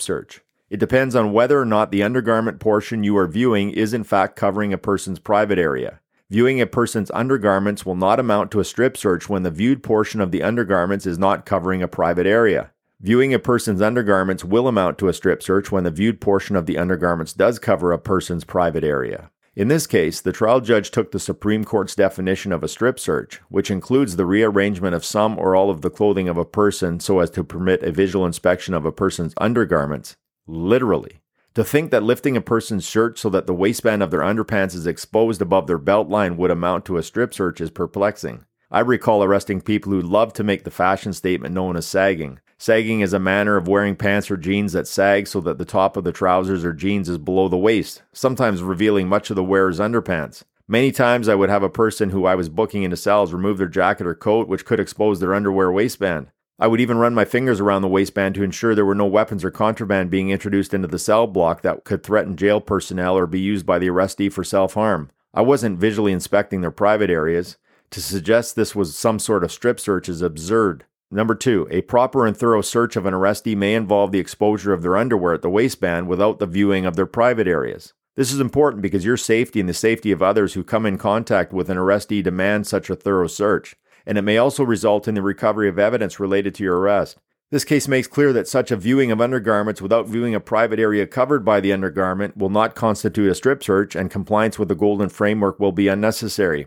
search. 0.00 0.42
It 0.68 0.80
depends 0.80 1.14
on 1.14 1.32
whether 1.32 1.60
or 1.60 1.64
not 1.64 1.90
the 1.90 2.02
undergarment 2.02 2.60
portion 2.60 3.04
you 3.04 3.16
are 3.16 3.26
viewing 3.26 3.70
is 3.70 3.92
in 3.92 4.04
fact 4.04 4.36
covering 4.36 4.72
a 4.72 4.78
person's 4.78 5.18
private 5.18 5.58
area. 5.58 6.00
Viewing 6.28 6.60
a 6.60 6.66
person's 6.66 7.10
undergarments 7.12 7.86
will 7.86 7.94
not 7.94 8.18
amount 8.18 8.50
to 8.50 8.60
a 8.60 8.64
strip 8.64 8.96
search 8.96 9.28
when 9.28 9.44
the 9.44 9.50
viewed 9.50 9.82
portion 9.82 10.20
of 10.20 10.32
the 10.32 10.42
undergarments 10.42 11.06
is 11.06 11.18
not 11.18 11.46
covering 11.46 11.82
a 11.82 11.88
private 11.88 12.26
area. 12.26 12.72
Viewing 13.00 13.34
a 13.34 13.38
person's 13.38 13.82
undergarments 13.82 14.42
will 14.42 14.66
amount 14.66 14.96
to 14.96 15.08
a 15.08 15.12
strip 15.12 15.42
search 15.42 15.70
when 15.70 15.84
the 15.84 15.90
viewed 15.90 16.18
portion 16.18 16.56
of 16.56 16.64
the 16.64 16.78
undergarments 16.78 17.34
does 17.34 17.58
cover 17.58 17.92
a 17.92 17.98
person's 17.98 18.42
private 18.42 18.82
area. 18.82 19.30
In 19.54 19.68
this 19.68 19.86
case, 19.86 20.22
the 20.22 20.32
trial 20.32 20.62
judge 20.62 20.90
took 20.90 21.12
the 21.12 21.18
Supreme 21.18 21.62
Court's 21.62 21.94
definition 21.94 22.52
of 22.52 22.62
a 22.62 22.68
strip 22.68 22.98
search, 22.98 23.42
which 23.50 23.70
includes 23.70 24.16
the 24.16 24.24
rearrangement 24.24 24.94
of 24.94 25.04
some 25.04 25.38
or 25.38 25.54
all 25.54 25.68
of 25.68 25.82
the 25.82 25.90
clothing 25.90 26.26
of 26.26 26.38
a 26.38 26.44
person 26.46 26.98
so 26.98 27.18
as 27.18 27.28
to 27.30 27.44
permit 27.44 27.82
a 27.82 27.92
visual 27.92 28.24
inspection 28.24 28.72
of 28.72 28.86
a 28.86 28.92
person's 28.92 29.34
undergarments, 29.36 30.16
literally. 30.46 31.20
To 31.54 31.64
think 31.64 31.90
that 31.90 32.02
lifting 32.02 32.34
a 32.34 32.40
person's 32.40 32.86
shirt 32.86 33.18
so 33.18 33.28
that 33.28 33.46
the 33.46 33.54
waistband 33.54 34.02
of 34.02 34.10
their 34.10 34.20
underpants 34.20 34.74
is 34.74 34.86
exposed 34.86 35.42
above 35.42 35.66
their 35.66 35.78
belt 35.78 36.08
line 36.08 36.38
would 36.38 36.50
amount 36.50 36.86
to 36.86 36.96
a 36.96 37.02
strip 37.02 37.34
search 37.34 37.60
is 37.60 37.70
perplexing. 37.70 38.46
I 38.70 38.80
recall 38.80 39.22
arresting 39.22 39.60
people 39.60 39.92
who 39.92 40.00
loved 40.00 40.34
to 40.36 40.44
make 40.44 40.64
the 40.64 40.70
fashion 40.70 41.12
statement 41.12 41.54
known 41.54 41.76
as 41.76 41.86
sagging. 41.86 42.40
Sagging 42.58 43.00
is 43.00 43.12
a 43.12 43.18
manner 43.18 43.56
of 43.56 43.68
wearing 43.68 43.96
pants 43.96 44.30
or 44.30 44.36
jeans 44.36 44.72
that 44.72 44.88
sag 44.88 45.26
so 45.26 45.40
that 45.42 45.58
the 45.58 45.64
top 45.66 45.96
of 45.96 46.04
the 46.04 46.12
trousers 46.12 46.64
or 46.64 46.72
jeans 46.72 47.08
is 47.08 47.18
below 47.18 47.48
the 47.48 47.56
waist, 47.56 48.02
sometimes 48.14 48.62
revealing 48.62 49.08
much 49.08 49.28
of 49.28 49.36
the 49.36 49.44
wearer's 49.44 49.78
underpants. 49.78 50.42
Many 50.66 50.90
times 50.90 51.28
I 51.28 51.34
would 51.34 51.50
have 51.50 51.62
a 51.62 51.68
person 51.68 52.10
who 52.10 52.24
I 52.24 52.34
was 52.34 52.48
booking 52.48 52.82
into 52.82 52.96
cells 52.96 53.32
remove 53.32 53.58
their 53.58 53.68
jacket 53.68 54.06
or 54.06 54.14
coat, 54.14 54.48
which 54.48 54.64
could 54.64 54.80
expose 54.80 55.20
their 55.20 55.34
underwear 55.34 55.70
waistband. 55.70 56.28
I 56.58 56.66
would 56.66 56.80
even 56.80 56.96
run 56.96 57.14
my 57.14 57.26
fingers 57.26 57.60
around 57.60 57.82
the 57.82 57.88
waistband 57.88 58.34
to 58.36 58.42
ensure 58.42 58.74
there 58.74 58.86
were 58.86 58.94
no 58.94 59.04
weapons 59.04 59.44
or 59.44 59.50
contraband 59.50 60.10
being 60.10 60.30
introduced 60.30 60.72
into 60.72 60.88
the 60.88 60.98
cell 60.98 61.26
block 61.26 61.60
that 61.60 61.84
could 61.84 62.02
threaten 62.02 62.36
jail 62.36 62.62
personnel 62.62 63.18
or 63.18 63.26
be 63.26 63.38
used 63.38 63.66
by 63.66 63.78
the 63.78 63.88
arrestee 63.88 64.32
for 64.32 64.42
self 64.42 64.72
harm. 64.72 65.10
I 65.34 65.42
wasn't 65.42 65.78
visually 65.78 66.12
inspecting 66.12 66.62
their 66.62 66.70
private 66.70 67.10
areas. 67.10 67.58
To 67.90 68.00
suggest 68.00 68.56
this 68.56 68.74
was 68.74 68.96
some 68.96 69.18
sort 69.18 69.44
of 69.44 69.52
strip 69.52 69.78
search 69.78 70.08
is 70.08 70.22
absurd. 70.22 70.86
Number 71.10 71.36
two, 71.36 71.68
a 71.70 71.82
proper 71.82 72.26
and 72.26 72.36
thorough 72.36 72.62
search 72.62 72.96
of 72.96 73.06
an 73.06 73.14
arrestee 73.14 73.56
may 73.56 73.74
involve 73.74 74.10
the 74.10 74.18
exposure 74.18 74.72
of 74.72 74.82
their 74.82 74.96
underwear 74.96 75.34
at 75.34 75.42
the 75.42 75.50
waistband 75.50 76.08
without 76.08 76.40
the 76.40 76.46
viewing 76.46 76.84
of 76.84 76.96
their 76.96 77.06
private 77.06 77.46
areas. 77.46 77.92
This 78.16 78.32
is 78.32 78.40
important 78.40 78.82
because 78.82 79.04
your 79.04 79.16
safety 79.16 79.60
and 79.60 79.68
the 79.68 79.74
safety 79.74 80.10
of 80.10 80.22
others 80.22 80.54
who 80.54 80.64
come 80.64 80.84
in 80.84 80.98
contact 80.98 81.52
with 81.52 81.70
an 81.70 81.76
arrestee 81.76 82.24
demand 82.24 82.66
such 82.66 82.90
a 82.90 82.96
thorough 82.96 83.28
search, 83.28 83.76
and 84.04 84.18
it 84.18 84.22
may 84.22 84.36
also 84.36 84.64
result 84.64 85.06
in 85.06 85.14
the 85.14 85.22
recovery 85.22 85.68
of 85.68 85.78
evidence 85.78 86.18
related 86.18 86.54
to 86.54 86.64
your 86.64 86.78
arrest. 86.78 87.18
This 87.52 87.64
case 87.64 87.86
makes 87.86 88.08
clear 88.08 88.32
that 88.32 88.48
such 88.48 88.72
a 88.72 88.76
viewing 88.76 89.12
of 89.12 89.20
undergarments 89.20 89.80
without 89.80 90.08
viewing 90.08 90.34
a 90.34 90.40
private 90.40 90.80
area 90.80 91.06
covered 91.06 91.44
by 91.44 91.60
the 91.60 91.72
undergarment 91.72 92.36
will 92.36 92.50
not 92.50 92.74
constitute 92.74 93.30
a 93.30 93.34
strip 93.36 93.62
search, 93.62 93.94
and 93.94 94.10
compliance 94.10 94.58
with 94.58 94.66
the 94.66 94.74
Golden 94.74 95.08
Framework 95.08 95.60
will 95.60 95.70
be 95.70 95.86
unnecessary. 95.86 96.66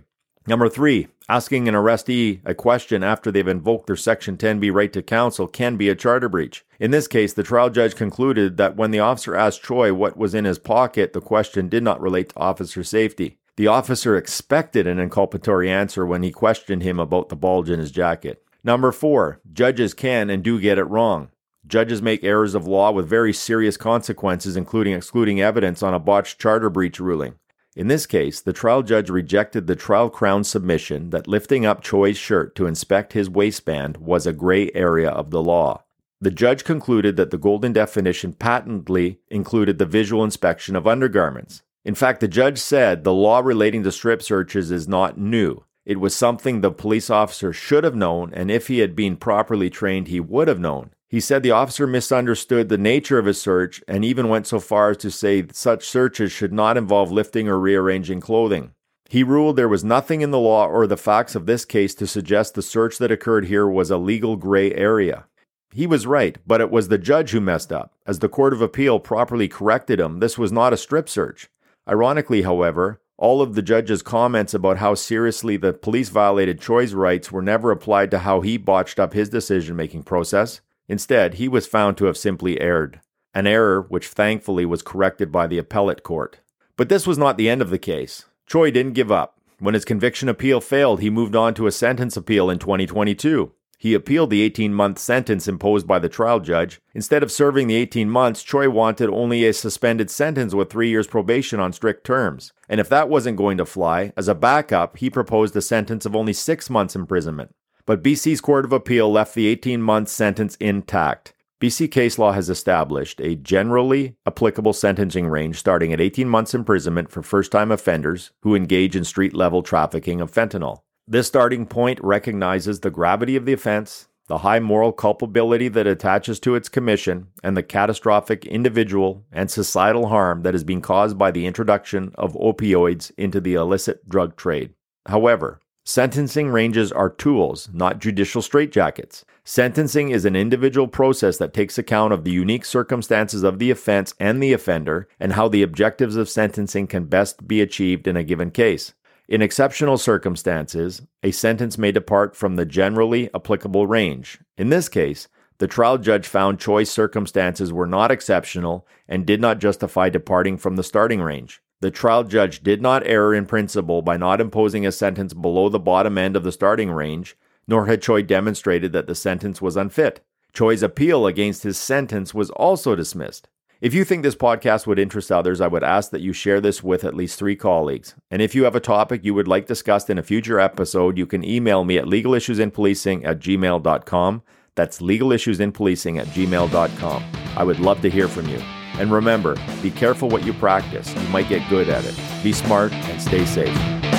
Number 0.50 0.68
three, 0.68 1.10
asking 1.30 1.68
an 1.68 1.76
arrestee 1.76 2.40
a 2.44 2.56
question 2.56 3.04
after 3.04 3.32
they've 3.32 3.48
invoked 3.48 3.86
their 3.86 3.96
Section 3.96 4.36
10B 4.36 4.74
right 4.74 4.92
to 4.94 5.04
counsel 5.04 5.46
can 5.46 5.78
be 5.78 5.90
a 5.90 5.96
charter 5.96 6.28
breach. 6.28 6.66
In 6.80 6.90
this 6.90 7.08
case, 7.08 7.34
the 7.34 7.44
trial 7.44 7.70
judge 7.70 7.94
concluded 7.94 8.58
that 8.58 8.76
when 8.76 8.90
the 8.90 9.00
officer 9.00 9.36
asked 9.36 9.62
Choi 9.62 9.94
what 9.94 10.18
was 10.18 10.34
in 10.34 10.46
his 10.46 10.58
pocket, 10.58 11.14
the 11.14 11.22
question 11.22 11.70
did 11.70 11.84
not 11.84 12.02
relate 12.02 12.30
to 12.30 12.40
officer 12.40 12.84
safety. 12.84 13.38
The 13.58 13.68
officer 13.68 14.18
expected 14.18 14.88
an 14.88 14.98
inculpatory 14.98 15.68
answer 15.68 16.04
when 16.04 16.24
he 16.24 16.32
questioned 16.32 16.82
him 16.82 17.00
about 17.00 17.30
the 17.30 17.36
bulge 17.36 17.70
in 17.70 17.78
his 17.78 17.92
jacket. 17.92 18.44
Number 18.64 18.92
four, 18.92 19.42
judges 19.54 19.94
can 19.94 20.32
and 20.32 20.42
do 20.42 20.60
get 20.60 20.80
it 20.80 20.86
wrong. 20.86 21.30
Judges 21.68 22.02
make 22.02 22.24
errors 22.24 22.56
of 22.56 22.66
law 22.66 22.90
with 22.90 23.08
very 23.08 23.34
serious 23.34 23.78
consequences, 23.78 24.58
including 24.58 24.96
excluding 24.96 25.40
evidence 25.40 25.84
on 25.84 25.94
a 25.94 26.00
botched 26.00 26.40
charter 26.40 26.72
breach 26.72 27.00
ruling. 27.00 27.36
In 27.80 27.88
this 27.88 28.06
case, 28.06 28.42
the 28.42 28.52
trial 28.52 28.84
judge 28.84 29.10
rejected 29.10 29.66
the 29.66 29.74
trial 29.74 30.10
crown 30.10 30.44
submission 30.44 31.12
that 31.12 31.30
lifting 31.30 31.66
up 31.66 31.82
Choi's 31.82 32.18
shirt 32.18 32.54
to 32.56 32.66
inspect 32.66 33.14
his 33.14 33.30
waistband 33.30 33.96
was 33.96 34.28
a 34.28 34.34
gray 34.34 34.70
area 34.76 35.10
of 35.10 35.32
the 35.32 35.42
law. 35.42 35.86
The 36.20 36.30
judge 36.30 36.66
concluded 36.66 37.16
that 37.16 37.32
the 37.32 37.38
golden 37.38 37.72
definition 37.72 38.34
patently 38.34 39.22
included 39.30 39.78
the 39.78 39.86
visual 39.86 40.26
inspection 40.26 40.76
of 40.76 40.88
undergarments. 40.88 41.64
In 41.86 41.96
fact, 41.96 42.20
the 42.20 42.28
judge 42.28 42.58
said 42.58 43.06
the 43.06 43.14
law 43.14 43.40
relating 43.40 43.84
to 43.84 43.94
strip 43.94 44.22
searches 44.22 44.72
is 44.72 44.86
not 44.86 45.18
new. 45.18 45.64
It 45.86 46.02
was 46.02 46.14
something 46.14 46.60
the 46.60 46.72
police 46.72 47.10
officer 47.10 47.54
should 47.54 47.86
have 47.86 47.96
known, 47.96 48.34
and 48.34 48.52
if 48.52 48.68
he 48.68 48.80
had 48.80 48.94
been 48.94 49.16
properly 49.16 49.70
trained, 49.70 50.10
he 50.10 50.20
would 50.20 50.50
have 50.50 50.60
known. 50.60 50.90
He 51.10 51.20
said 51.20 51.42
the 51.42 51.52
officer 51.52 51.88
misunderstood 51.88 52.70
the 52.70 52.78
nature 52.78 53.18
of 53.18 53.26
his 53.26 53.42
search 53.42 53.82
and 53.88 54.06
even 54.06 54.30
went 54.30 54.46
so 54.46 54.60
far 54.60 54.92
as 54.92 54.98
to 54.98 55.10
say 55.10 55.44
such 55.52 55.88
searches 55.88 56.32
should 56.32 56.54
not 56.54 56.78
involve 56.78 57.12
lifting 57.12 57.50
or 57.50 57.60
rearranging 57.60 58.22
clothing. 58.22 58.74
He 59.10 59.24
ruled 59.24 59.56
there 59.56 59.68
was 59.68 59.84
nothing 59.84 60.22
in 60.22 60.30
the 60.30 60.38
law 60.38 60.68
or 60.68 60.86
the 60.86 60.96
facts 60.96 61.34
of 61.34 61.48
this 61.48 61.66
case 61.66 61.96
to 61.96 62.06
suggest 62.06 62.54
the 62.54 62.62
search 62.62 63.00
that 63.00 63.12
occurred 63.12 63.46
here 63.46 63.68
was 63.68 63.90
a 63.90 63.98
legal 63.98 64.36
gray 64.36 64.72
area. 64.76 65.26
He 65.72 65.88
was 65.88 66.06
right, 66.06 66.38
but 66.46 66.62
it 66.62 66.70
was 66.70 66.90
the 66.90 67.00
judge 67.00 67.32
who 67.32 67.42
messed 67.42 67.74
up. 67.74 67.96
As 68.06 68.20
the 68.20 68.30
Court 68.30 68.54
of 68.54 68.62
Appeal 68.62 69.00
properly 69.00 69.48
corrected 69.48 70.00
him, 70.00 70.20
this 70.20 70.38
was 70.38 70.52
not 70.52 70.74
a 70.74 70.78
strip 70.78 71.10
search. 71.10 71.50
Ironically, 71.88 72.44
however, 72.44 73.02
all 73.18 73.42
of 73.42 73.56
the 73.56 73.64
judge's 73.64 74.04
comments 74.04 74.54
about 74.54 74.78
how 74.78 74.94
seriously 74.94 75.58
the 75.58 75.74
police 75.74 76.10
violated 76.10 76.62
Choi's 76.62 76.94
rights 76.94 77.32
were 77.32 77.42
never 77.42 77.72
applied 77.72 78.12
to 78.12 78.20
how 78.20 78.42
he 78.42 78.58
botched 78.58 79.00
up 79.00 79.14
his 79.14 79.30
decision 79.30 79.76
making 79.76 80.04
process. 80.04 80.62
Instead, 80.90 81.36
he 81.36 81.48
was 81.48 81.68
found 81.68 81.96
to 81.96 82.06
have 82.06 82.18
simply 82.18 82.60
erred, 82.60 83.00
an 83.34 83.48
error 83.48 83.86
which 83.88 84.08
thankfully 84.08 84.66
was 84.66 84.82
corrected 84.82 85.32
by 85.32 85.48
the 85.48 85.60
appellate 85.60 86.04
court. 86.04 86.40
But 86.76 86.90
this 86.90 87.06
was 87.06 87.18
not 87.18 87.38
the 87.38 87.48
end 87.48 87.62
of 87.62 87.70
the 87.70 87.80
case. 87.80 88.26
Choi 88.48 88.72
didn't 88.72 88.94
give 88.94 89.12
up. 89.12 89.40
When 89.60 89.76
his 89.76 89.86
conviction 89.86 90.28
appeal 90.28 90.60
failed, 90.62 91.02
he 91.02 91.10
moved 91.10 91.36
on 91.36 91.54
to 91.54 91.68
a 91.68 91.72
sentence 91.72 92.18
appeal 92.18 92.50
in 92.50 92.58
2022. 92.58 93.52
He 93.78 93.94
appealed 93.94 94.30
the 94.30 94.42
18 94.42 94.74
month 94.74 95.00
sentence 95.00 95.48
imposed 95.48 95.88
by 95.88 96.00
the 96.00 96.10
trial 96.10 96.42
judge. 96.42 96.82
Instead 96.94 97.24
of 97.24 97.32
serving 97.32 97.68
the 97.68 97.76
18 97.76 98.10
months, 98.10 98.44
Choi 98.44 98.70
wanted 98.70 99.10
only 99.10 99.46
a 99.46 99.54
suspended 99.54 100.10
sentence 100.10 100.54
with 100.54 100.70
three 100.70 100.90
years 100.90 101.08
probation 101.08 101.62
on 101.62 101.72
strict 101.72 102.06
terms. 102.06 102.52
And 102.68 102.82
if 102.82 102.90
that 102.90 103.08
wasn't 103.08 103.38
going 103.38 103.58
to 103.58 103.66
fly, 103.66 104.12
as 104.18 104.28
a 104.28 104.36
backup, 104.36 104.98
he 104.98 105.10
proposed 105.10 105.56
a 105.56 105.62
sentence 105.62 106.06
of 106.06 106.16
only 106.16 106.34
six 106.34 106.70
months 106.70 106.96
imprisonment. 106.96 107.54
But 107.90 108.04
BC's 108.04 108.40
Court 108.40 108.66
of 108.66 108.72
Appeal 108.72 109.12
left 109.12 109.34
the 109.34 109.48
18 109.48 109.82
month 109.82 110.10
sentence 110.10 110.56
intact. 110.58 111.34
BC 111.60 111.90
case 111.90 112.20
law 112.20 112.34
has 112.34 112.48
established 112.48 113.20
a 113.20 113.34
generally 113.34 114.16
applicable 114.28 114.74
sentencing 114.74 115.26
range 115.26 115.58
starting 115.58 115.92
at 115.92 116.00
18 116.00 116.30
months 116.30 116.54
imprisonment 116.54 117.10
for 117.10 117.24
first 117.24 117.52
time 117.52 117.72
offenders 117.72 118.30
who 118.44 118.54
engage 118.54 118.96
in 118.96 119.04
street 119.04 119.34
level 119.34 119.64
trafficking 119.64 120.22
of 120.22 120.32
fentanyl. 120.32 120.82
This 121.08 121.26
starting 121.26 121.66
point 121.66 122.00
recognizes 122.04 122.82
the 122.82 122.92
gravity 122.92 123.36
of 123.36 123.46
the 123.46 123.54
offense, 123.54 124.08
the 124.28 124.38
high 124.38 124.60
moral 124.60 124.92
culpability 124.92 125.68
that 125.70 125.88
attaches 125.88 126.40
to 126.42 126.54
its 126.54 126.70
commission, 126.70 127.30
and 127.44 127.58
the 127.58 127.64
catastrophic 127.64 128.46
individual 128.46 129.26
and 129.32 129.50
societal 129.50 130.10
harm 130.10 130.44
that 130.44 130.54
has 130.54 130.64
been 130.64 130.82
caused 130.82 131.18
by 131.18 131.32
the 131.32 131.48
introduction 131.48 132.12
of 132.20 132.34
opioids 132.34 133.12
into 133.18 133.42
the 133.42 133.56
illicit 133.56 134.08
drug 134.08 134.36
trade. 134.36 134.76
However, 135.08 135.60
sentencing 135.90 136.50
ranges 136.50 136.92
are 136.92 137.10
tools, 137.10 137.68
not 137.74 137.98
judicial 137.98 138.44
straitjackets. 138.44 139.24
Sentencing 139.44 140.12
is 140.12 140.24
an 140.24 140.36
individual 140.36 140.88
process 140.88 141.38
that 141.38 141.52
takes 141.52 141.80
account 141.80 142.14
of 142.14 142.24
the 142.24 142.32
unique 142.32 142.64
circumstances 142.64 143.42
of 143.42 143.58
the 143.58 143.72
offense 143.72 144.14
and 144.20 144.42
the 144.42 144.54
offender 144.54 145.08
and 145.20 145.34
how 145.34 145.48
the 145.48 145.64
objectives 145.64 146.16
of 146.16 146.30
sentencing 146.30 146.86
can 146.86 147.06
best 147.06 147.48
be 147.48 147.60
achieved 147.60 148.08
in 148.08 148.16
a 148.16 148.24
given 148.24 148.52
case. 148.52 148.94
In 149.28 149.42
exceptional 149.42 149.98
circumstances, 149.98 151.02
a 151.24 151.32
sentence 151.32 151.76
may 151.76 151.92
depart 151.92 152.36
from 152.36 152.56
the 152.56 152.66
generally 152.66 153.28
applicable 153.34 153.88
range. 153.88 154.38
In 154.60 154.70
this 154.70 154.90
case, 154.90 155.28
the 155.58 155.68
trial 155.68 155.98
judge 155.98 156.28
found 156.28 156.60
Choi's 156.60 156.92
circumstances 156.92 157.74
were 157.74 157.88
not 157.88 158.12
exceptional 158.12 158.86
and 159.08 159.26
did 159.26 159.42
not 159.42 159.58
justify 159.58 160.10
departing 160.10 160.60
from 160.60 160.76
the 160.76 160.84
starting 160.84 161.20
range. 161.20 161.64
The 161.82 161.92
trial 161.92 162.26
judge 162.26 162.62
did 162.62 162.82
not 162.82 163.08
err 163.08 163.34
in 163.34 163.46
principle 163.46 164.02
by 164.02 164.18
not 164.18 164.42
imposing 164.42 164.86
a 164.86 164.92
sentence 164.92 165.34
below 165.34 165.70
the 165.70 165.80
bottom 165.80 166.18
end 166.18 166.36
of 166.36 166.44
the 166.44 166.52
starting 166.52 166.92
range, 166.92 167.38
nor 167.68 167.86
had 167.86 168.02
Choi 168.02 168.22
demonstrated 168.22 168.92
that 168.94 169.08
the 169.08 169.16
sentence 169.16 169.62
was 169.62 169.78
unfit. 169.78 170.20
Choi's 170.54 170.84
appeal 170.84 171.26
against 171.26 171.64
his 171.64 171.78
sentence 171.78 172.34
was 172.34 172.50
also 172.50 172.96
dismissed. 172.96 173.48
If 173.80 173.94
you 173.94 174.04
think 174.04 174.24
this 174.24 174.36
podcast 174.36 174.88
would 174.88 175.00
interest 175.00 175.32
others, 175.32 175.62
I 175.62 175.68
would 175.68 175.86
ask 175.86 176.12
that 176.12 176.20
you 176.20 176.34
share 176.34 176.60
this 176.60 176.84
with 176.84 177.06
at 177.06 177.16
least 177.16 177.40
three 177.40 177.56
colleagues. 177.56 178.14
And 178.30 178.42
if 178.42 178.54
you 178.54 178.66
have 178.66 178.76
a 178.76 178.82
topic 178.82 179.24
you 179.24 179.34
would 179.34 179.48
like 179.48 179.68
discussed 179.68 180.10
in 180.10 180.18
a 180.18 180.24
future 180.24 180.60
episode, 180.60 181.18
you 181.18 181.26
can 181.26 181.46
email 181.46 181.86
me 181.86 181.98
at 181.98 182.06
legalissuesinpolicing 182.06 183.26
at 183.26 183.40
gmail.com. 183.40 184.44
That's 184.76 185.00
legalissuesinpolicing 185.00 186.20
at 186.20 186.28
gmail.com. 186.28 187.24
I 187.56 187.64
would 187.64 187.80
love 187.80 188.02
to 188.02 188.10
hear 188.10 188.28
from 188.28 188.50
you. 188.50 188.62
And 189.00 189.12
remember, 189.12 189.56
be 189.82 189.92
careful 189.92 190.28
what 190.30 190.46
you 190.46 190.54
practice. 190.54 191.14
You 191.16 191.28
might 191.30 191.48
get 191.48 191.68
good 191.70 191.90
at 191.90 192.04
it. 192.06 192.16
Be 192.44 192.52
smart 192.52 192.92
and 192.92 193.22
stay 193.22 193.46
safe. 193.46 194.19